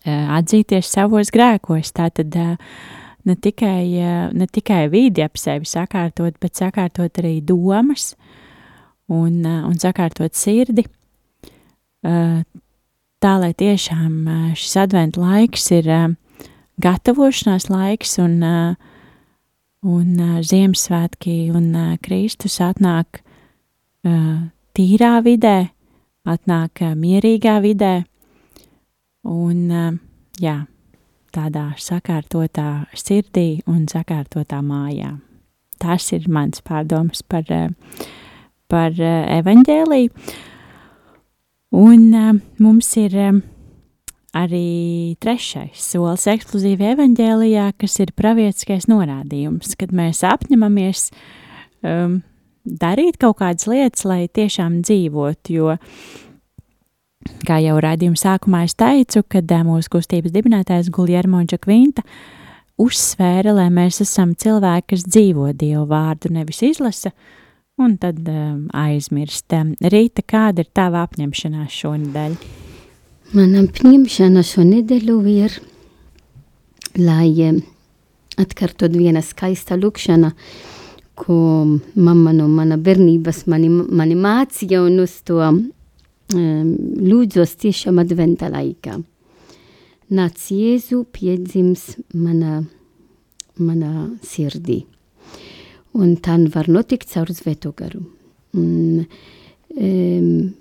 atzīties 0.03 0.89
savos 0.91 1.31
grēkos. 1.33 1.93
Tātad 1.95 2.33
ne 2.33 3.35
tikai, 3.35 3.85
ne 4.35 4.47
tikai 4.47 4.87
vīdi 4.91 5.23
ap 5.23 5.39
sevi 5.39 5.67
sakārtot, 5.69 6.39
bet 6.41 6.59
sakārtot 6.59 7.21
arī 7.21 7.39
domas 7.43 8.13
un, 9.11 9.43
un 9.43 9.79
sakārtot 9.79 10.35
sirdi. 10.35 10.85
Tā, 12.03 13.31
lai 13.39 13.53
tiešām 13.55 14.15
šis 14.59 14.75
adventa 14.83 15.21
laiks 15.23 15.69
ir 15.71 15.87
gatavošanās 16.81 17.69
laiks 17.69 18.17
un, 18.21 18.39
uh, 18.41 18.75
un 19.85 20.17
uh, 20.17 20.39
Ziemassvētki 20.45 21.51
un 21.53 21.69
uh, 21.75 21.93
Kristus 22.03 22.59
atnāk 22.63 23.21
tīrā 24.03 25.11
vidē, 25.23 25.69
atnāk 26.27 26.81
mierīgā 26.99 27.53
vidē 27.63 27.91
un, 29.23 29.61
jā, 30.43 30.55
tādā 31.31 31.63
sakārtotā 31.79 32.65
sirdī 32.91 33.61
un 33.63 33.85
sakārtotā 33.87 34.59
mājā. 34.59 35.13
Tas 35.79 36.09
ir 36.11 36.27
mans 36.27 36.59
pārdoms 36.67 37.23
par, 37.31 37.47
par 38.67 38.99
evaņģēliju. 38.99 40.11
Un 41.79 42.03
mums 42.59 42.91
ir 42.99 43.15
arī 44.33 45.15
trešais 45.21 45.85
solis 45.91 46.25
ekskluzīvi 46.31 46.89
evaņģēlijā, 46.95 47.69
kas 47.79 47.99
ir 48.01 48.13
pravietiskais 48.17 48.89
norādījums, 48.89 49.75
kad 49.79 49.93
mēs 49.95 50.23
apņemamies 50.27 51.07
um, 51.85 52.19
darīt 52.65 53.19
kaut 53.21 53.39
kādas 53.43 53.69
lietas, 53.69 54.05
lai 54.09 54.25
tiešām 54.27 54.81
dzīvotu, 54.85 55.57
jo 55.57 55.75
kā 57.47 57.59
jau 57.63 57.77
raidījuma 57.83 58.19
sākumā 58.19 58.63
es 58.67 58.75
teicu, 58.79 59.23
kad 59.29 59.53
uh, 59.53 59.65
mūsu 59.67 59.93
kustības 59.93 60.33
dibinātājs 60.33 60.91
Guljermo 60.93 61.45
Džakvinta 61.45 62.05
uzsvēra, 62.81 63.53
lai 63.53 63.69
mēs 63.73 64.01
esam 64.01 64.33
cilvēki, 64.33 64.95
kas 64.95 65.07
dzīvo 65.13 65.51
Dievu 65.53 65.85
vārdu, 65.93 66.33
nevis 66.33 66.63
izlasa, 66.65 67.13
un 67.77 67.99
tad 68.01 68.25
um, 68.25 68.65
aizmirst. 68.73 69.53
Rīta, 69.93 70.25
kāda 70.25 70.65
ir 70.65 70.73
tava 70.73 71.05
apņemšanās 71.05 71.81
šonadēļ? 71.83 72.72
Man 73.33 73.55
apņemšana 73.57 74.43
šonedēļu 74.45 75.13
ir, 75.31 75.53
lai 77.01 77.31
eh, 77.41 77.55
atkārtot 78.37 78.93
viena 78.93 79.23
skaista 79.25 79.73
lūkšana, 79.73 80.29
ko 81.17 81.37
mamma 81.97 82.35
no 82.37 82.45
mana 82.45 82.77
bērnības 82.77 83.47
mani, 83.49 83.71
mani 83.73 84.19
mācīja 84.21 84.83
un 84.85 85.01
uz 85.01 85.17
to 85.25 85.41
um, 85.41 85.65
lūdzos 87.09 87.57
tiešām 87.65 88.03
adventa 88.05 88.51
laikā. 88.53 88.99
Nāc 90.13 90.47
Jēzu 90.53 91.01
piedzims 91.09 91.89
mana, 92.13 92.61
mana 93.57 94.11
sirdī. 94.21 94.83
Un 95.97 96.19
tā 96.21 96.37
var 96.53 96.69
notikt 96.69 97.09
caur 97.09 97.33
svēto 97.33 97.73
garu. 97.73 98.05
Un, 98.53 99.07
um, 99.73 100.53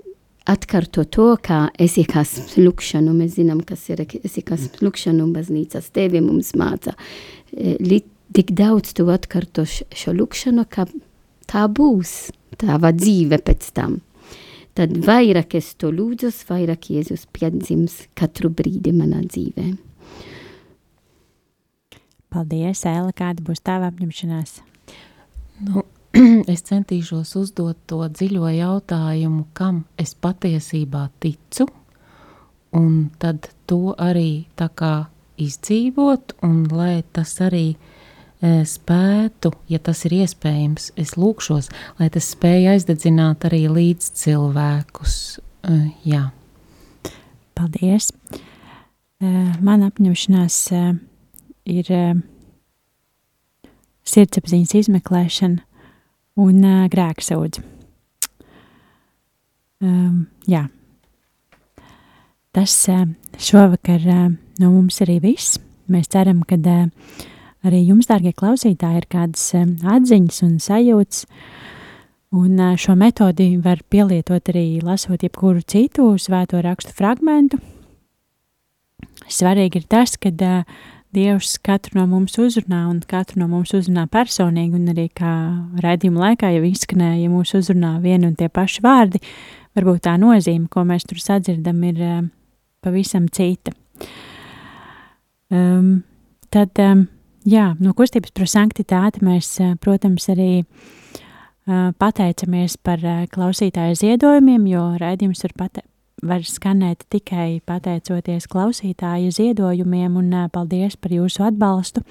atkārto 0.48 1.04
to, 1.04 1.28
kā 1.42 1.66
esikas 1.80 2.34
lūkšanu, 2.56 3.14
mēs 3.16 3.36
zinām, 3.38 3.62
kas 3.66 3.84
ir 3.92 4.04
esikas 4.22 4.68
lūkšanu, 4.82 5.28
baznīcas 5.34 5.90
tevi 5.94 6.22
mums 6.24 6.54
māca. 6.58 6.94
E, 7.52 7.76
tik 8.32 8.54
daudz 8.56 8.94
tu 8.96 9.06
atkārto 9.12 9.66
šo 9.68 10.14
lūkšanu, 10.16 10.66
ka 10.70 10.86
tā 11.50 11.66
būs 11.68 12.32
tava 12.60 12.92
dzīve 12.96 13.38
pēc 13.44 13.70
tam. 13.76 14.00
Tad 14.72 14.94
vairāk 15.04 15.58
es 15.58 15.74
to 15.76 15.90
lūdzu, 15.92 16.30
vairāk 16.48 16.88
Jēzus 16.94 17.26
piedzims 17.32 18.06
katru 18.16 18.48
brīdi 18.48 18.94
manā 18.96 19.20
dzīvē. 19.26 19.66
Paldies, 22.32 22.86
Ēla, 22.88 23.12
kāda 23.12 23.44
būs 23.44 23.60
tava 23.60 23.90
apņemšanās? 23.92 24.54
Nu, 25.66 25.84
es 26.52 26.64
centīšos 26.68 27.36
uzdot 27.40 27.78
to 27.88 28.02
dziļo 28.08 28.50
jautājumu, 28.56 29.46
kam 29.56 29.84
es 30.00 30.14
patiesībā 30.14 31.08
ticu, 31.22 31.68
un 32.76 33.08
tad 33.22 33.48
to 33.66 33.96
arī 33.96 34.44
tā 34.56 34.68
kā 34.74 34.94
izdzīvot, 35.40 36.36
un 36.44 36.64
lai 36.72 37.02
tas 37.12 37.32
arī 37.44 37.72
uh, 37.72 37.88
spētu, 38.42 39.52
ja 39.70 39.78
tas 39.78 40.04
ir 40.08 40.16
iespējams, 40.22 40.92
es 40.98 41.14
lūkšos, 41.16 41.70
lai 42.00 42.08
tas 42.10 42.32
spēj 42.34 42.72
aizdedzināt 42.74 43.46
arī 43.46 43.68
līdz 43.70 44.12
cilvēkus. 44.18 45.16
Jā. 46.02 46.32
Paldies! 47.54 48.10
Man 49.22 49.84
apņemšanās 49.86 50.56
ir 51.70 51.90
sirdsapziņas 54.02 54.74
izmeklēšana 54.80 55.62
un 56.40 56.62
grēksūdz. 56.92 57.60
Um, 59.82 60.28
jā. 60.46 60.68
Tas 62.52 62.76
šovakar 63.40 64.04
no 64.60 64.70
mums 64.70 65.00
arī 65.02 65.18
viss. 65.24 65.58
Mēs 65.90 66.12
ceram, 66.12 66.44
ka 66.46 66.56
uh, 66.60 66.86
arī 67.66 67.82
jums, 67.88 68.08
dārgie 68.10 68.32
klausītāji, 68.36 69.02
ir 69.02 69.08
kādas 69.10 69.50
atziņas 69.56 70.42
un 70.46 70.56
sajūtas. 70.62 71.26
Un 72.32 72.56
šo 72.80 72.94
metodi 72.96 73.58
var 73.60 73.82
pielietot 73.92 74.46
arī 74.48 74.80
lasot 74.80 75.20
jebkuru 75.20 75.60
citu 75.68 76.14
svēto 76.16 76.62
rakstu 76.64 76.94
fragmentu. 76.96 77.58
Svarīgi 79.28 79.82
ir 79.82 79.88
tas, 79.90 80.16
ka 80.16 80.32
uh, 80.32 80.62
Dievs 81.12 81.58
katru 81.60 81.98
no 81.98 82.06
mums 82.08 82.38
uzrunā 82.40 82.86
un 82.88 83.00
katru 83.08 83.42
no 83.42 83.48
mums 83.50 83.74
uzrunā 83.76 84.06
personīgi, 84.12 84.78
un 84.78 84.92
arī 84.94 85.08
kā 85.12 85.32
raidījuma 85.84 86.28
laikā 86.28 86.52
jau 86.54 86.62
izskanēja, 86.68 87.20
ja 87.20 87.32
mūs 87.32 87.52
uzrunā 87.58 87.98
vieni 88.00 88.30
un 88.30 88.36
tie 88.38 88.48
paši 88.48 88.84
vārdi, 88.84 89.20
varbūt 89.76 90.06
tā 90.08 90.16
nozīme, 90.20 90.70
ko 90.72 90.86
mēs 90.88 91.04
tur 91.08 91.20
sadzirdam, 91.20 91.82
ir 91.90 92.00
uh, 92.00 92.22
pavisam 92.84 93.28
cita. 93.28 93.74
Um, 95.52 95.98
tad 96.48 96.80
um, 96.80 97.04
Jā, 97.42 97.72
no 97.82 97.90
kustības 97.98 98.30
par 98.36 98.46
sanktitāti 98.46 99.22
mēs, 99.26 99.48
eh, 99.58 99.74
protams, 99.82 100.28
arī 100.30 100.62
uh, 100.62 101.90
pateicamies 101.98 102.76
par 102.78 103.02
klausītāju 103.34 103.98
ziedojumiem, 103.98 104.68
jo 104.70 104.84
raidījums 105.02 105.42
var, 105.42 105.56
pate 105.64 105.82
var 106.22 106.44
skanēt 106.46 107.06
tikai 107.10 107.60
pateicoties 107.66 108.46
klausītāju 108.50 109.32
ziedojumiem, 109.34 110.16
un 110.18 110.32
uh, 110.34 110.48
paldies 110.52 110.96
par 110.96 111.14
jūsu 111.14 111.46
atbalstu, 111.48 112.04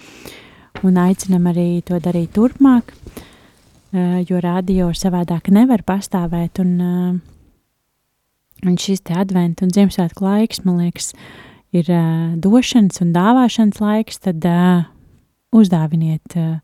un 0.83 0.97
aicinam 0.99 1.47
arī 1.51 1.81
to 1.87 1.99
darīt 2.03 2.33
turpmāk, 2.35 2.91
uh, 2.91 4.19
jo 4.27 4.41
radio 4.43 4.91
savādāk 4.95 5.51
nevar 5.55 5.85
pastāvēt, 5.87 6.59
un, 6.63 6.73
uh, 6.81 8.65
un 8.67 8.79
šis 8.79 9.05
te 9.07 9.15
advent 9.15 9.63
un 9.63 9.71
Ziemassvētku 9.71 10.27
laiks, 10.27 10.65
man 10.67 10.83
liekas, 10.83 11.13
ir 11.71 11.87
uh, 11.87 12.33
došanas 12.35 12.99
un 13.05 13.13
dāvāšanas 13.15 13.79
laiks, 13.79 14.19
tad 14.27 14.43
uh, 14.47 14.83
uzdāviniet 15.55 16.35
uh, 16.35 16.59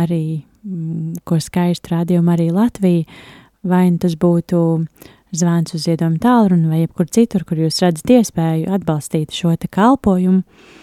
arī, 0.00 0.24
um, 0.64 1.14
ko 1.24 1.38
skaistu 1.38 1.94
rādījumu 1.94 2.34
arī 2.34 2.50
Latvija, 2.54 3.06
vai 3.62 3.86
nu 3.92 4.00
tas 4.00 4.16
būtu 4.16 4.58
zvans 5.36 5.74
uz 5.76 5.86
ziedojumu 5.86 6.20
tālruni 6.22 6.70
vai 6.70 6.84
jebkur 6.84 7.10
citur, 7.12 7.44
kur 7.46 7.60
jūs 7.60 7.82
redzat 7.84 8.14
iespēju 8.18 8.70
atbalstīt 8.74 9.34
šo 9.34 9.54
te 9.60 9.70
kalpojumu. 9.70 10.42
Uh, 10.42 10.78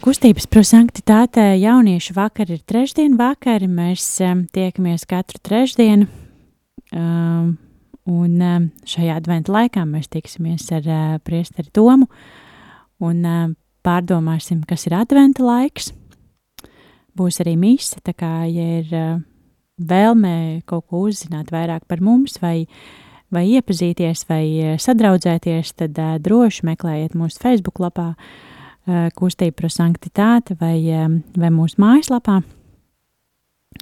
kustības 0.00 0.46
prosanktitātē 0.48 1.50
jauniešu 1.60 2.16
vakar 2.16 2.48
ir 2.52 2.62
trešdienu 2.64 3.18
vakari, 3.20 3.68
mēs 3.68 4.04
um, 4.24 4.46
tiekamies 4.48 5.04
katru 5.08 5.40
trešdienu, 5.44 6.08
um, 6.96 7.52
un 8.08 8.40
šajā 8.88 9.18
adventa 9.20 9.52
laikā 9.52 9.84
mēs 9.84 10.08
tiksimies 10.08 10.70
ar 10.72 11.20
priesteri 11.26 11.68
Tomu, 11.74 12.08
un 13.02 13.22
pārdomāsim, 13.84 14.62
kas 14.66 14.86
ir 14.88 14.96
adventa 14.96 15.44
laiks. 15.44 15.92
Būs 17.16 17.40
arī 17.42 17.56
mise, 17.58 18.00
tā 18.04 18.14
kā, 18.16 18.46
ja 18.48 18.80
ir 18.80 18.96
uh, 19.76 19.82
vēlme 19.82 20.62
kaut 20.66 20.86
ko 20.88 21.06
uzzināt 21.06 21.52
vairāk 21.52 21.84
par 21.88 22.00
mums 22.00 22.38
vai, 22.40 22.66
vai 23.32 23.46
iepazīties 23.56 24.26
vai 24.28 24.44
uh, 24.62 24.76
sadraudzēties, 24.80 25.74
tad 25.76 25.98
uh, 26.00 26.16
droši 26.22 26.66
meklējiet 26.66 27.16
mūsu 27.16 27.40
Facebook 27.42 27.80
lapā 27.82 28.14
uh, 28.14 29.08
kustība 29.16 29.56
pro 29.60 29.68
sanktitāte 29.72 30.56
vai, 30.60 30.78
um, 30.96 31.20
vai 31.36 31.52
mūsu 31.52 31.80
mājaslapā. 31.82 32.40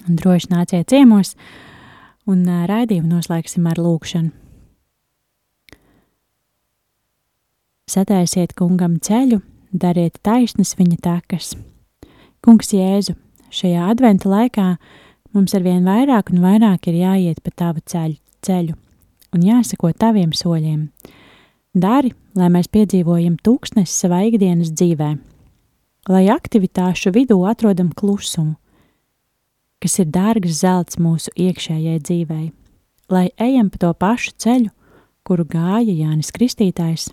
Un 0.09 0.17
droši 0.19 0.51
nāciet 0.51 0.91
ciemos 0.91 1.37
un 2.27 2.43
uh, 2.49 2.65
raidījumu 2.71 3.15
noslēgsim 3.15 3.67
ar 3.71 3.79
lūkšanu. 3.79 4.33
Sataisiet 7.85 8.55
kungam 8.57 8.97
ceļu, 8.99 9.43
dariet 9.71 10.17
taisnas 10.25 10.73
viņa 10.75 10.97
takas. 11.05 11.53
Kungs 12.43 12.73
Jēzu, 12.73 13.13
šajā 13.53 13.85
adventa 13.93 14.31
laikā 14.33 14.69
mums 15.35 15.55
arvien 15.57 15.85
vairāk 15.87 16.33
un 16.33 16.43
vairāk 16.45 16.89
ir 16.91 17.01
jāiet 17.03 17.43
pa 17.45 17.53
tavu 17.55 17.83
ceļu, 17.85 18.19
ceļu 18.47 18.75
un 19.35 19.45
jāsako 19.45 19.93
taviem 19.99 20.33
soļiem. 20.35 20.89
Dari, 21.75 22.13
lai 22.39 22.51
mēs 22.55 22.71
piedzīvojam 22.71 23.37
tūkstnesi 23.43 23.97
savā 24.05 24.23
ikdienas 24.29 24.71
dzīvē, 24.79 25.11
lai 26.09 26.27
aktivitāšu 26.31 27.11
vidū 27.15 27.41
atrodam 27.51 27.91
klusumu, 27.91 28.55
kas 29.83 29.99
ir 30.01 30.13
dārgs 30.15 30.63
zelts 30.63 31.01
mūsu 31.03 31.35
iekšējai 31.35 31.99
dzīvei, 31.99 32.47
lai 33.11 33.27
ejam 33.43 33.73
pa 33.73 33.83
to 33.83 33.91
pašu 33.99 34.37
ceļu, 34.39 34.71
kuru 35.27 35.45
gāja 35.51 35.91
Jānis 35.91 36.31
Kristītājs, 36.37 37.11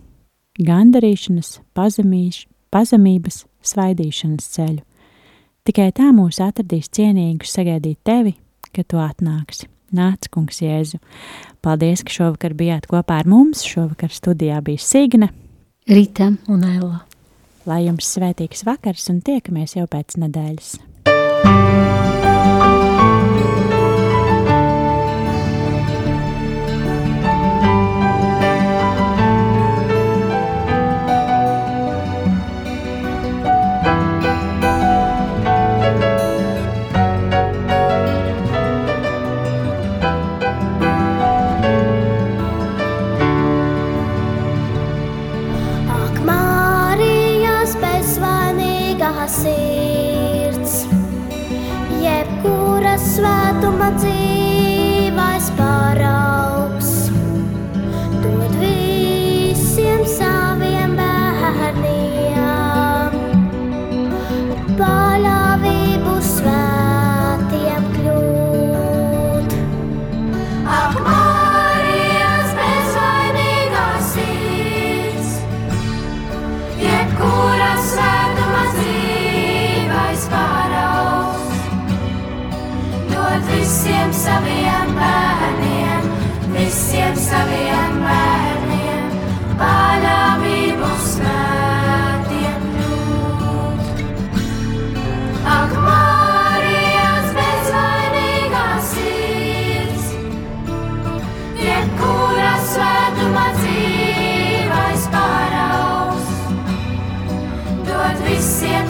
gandarīšanas, 0.62 1.58
pazemīš, 1.74 2.46
pazemības, 2.72 3.46
svaidīšanas 3.66 4.48
ceļu. 4.56 4.86
Tikai 5.62 5.92
tā 5.94 6.08
mūs 6.16 6.40
atradīs 6.42 6.90
cienīgus 6.90 7.52
sagaidīt 7.54 8.00
tevi, 8.08 8.34
kad 8.74 8.88
tu 8.90 8.98
atnāksi. 8.98 9.68
Nāc, 9.94 10.26
kungs, 10.32 10.62
Jēzu. 10.64 10.98
Paldies, 11.62 12.02
ka 12.08 12.16
šovakar 12.16 12.56
bijāt 12.58 12.88
kopā 12.90 13.20
ar 13.22 13.30
mums. 13.30 13.62
Šovakar 13.68 14.10
studijā 14.16 14.62
bija 14.66 14.82
Signe, 14.82 15.30
Rīta 15.90 16.32
un 16.50 16.64
Ella. 16.66 17.02
Lai 17.70 17.84
jums 17.88 18.10
svētīgs 18.16 18.66
vakars 18.66 19.10
un 19.14 19.20
tiekamies 19.26 19.76
jau 19.78 19.86
pēc 19.92 20.18
nedēļas. 20.24 20.78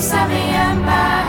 Sammy 0.02 0.36
and 0.36 0.86
Bye. 0.86 1.21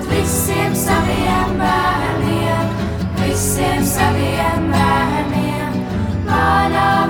dot 0.00 0.12
visiem 0.12 0.74
saviem 0.74 1.58
bērniem, 1.58 2.68
visiem 3.20 3.84
saviem 3.84 4.70
bērniem. 4.72 5.72
Manā 6.26 7.09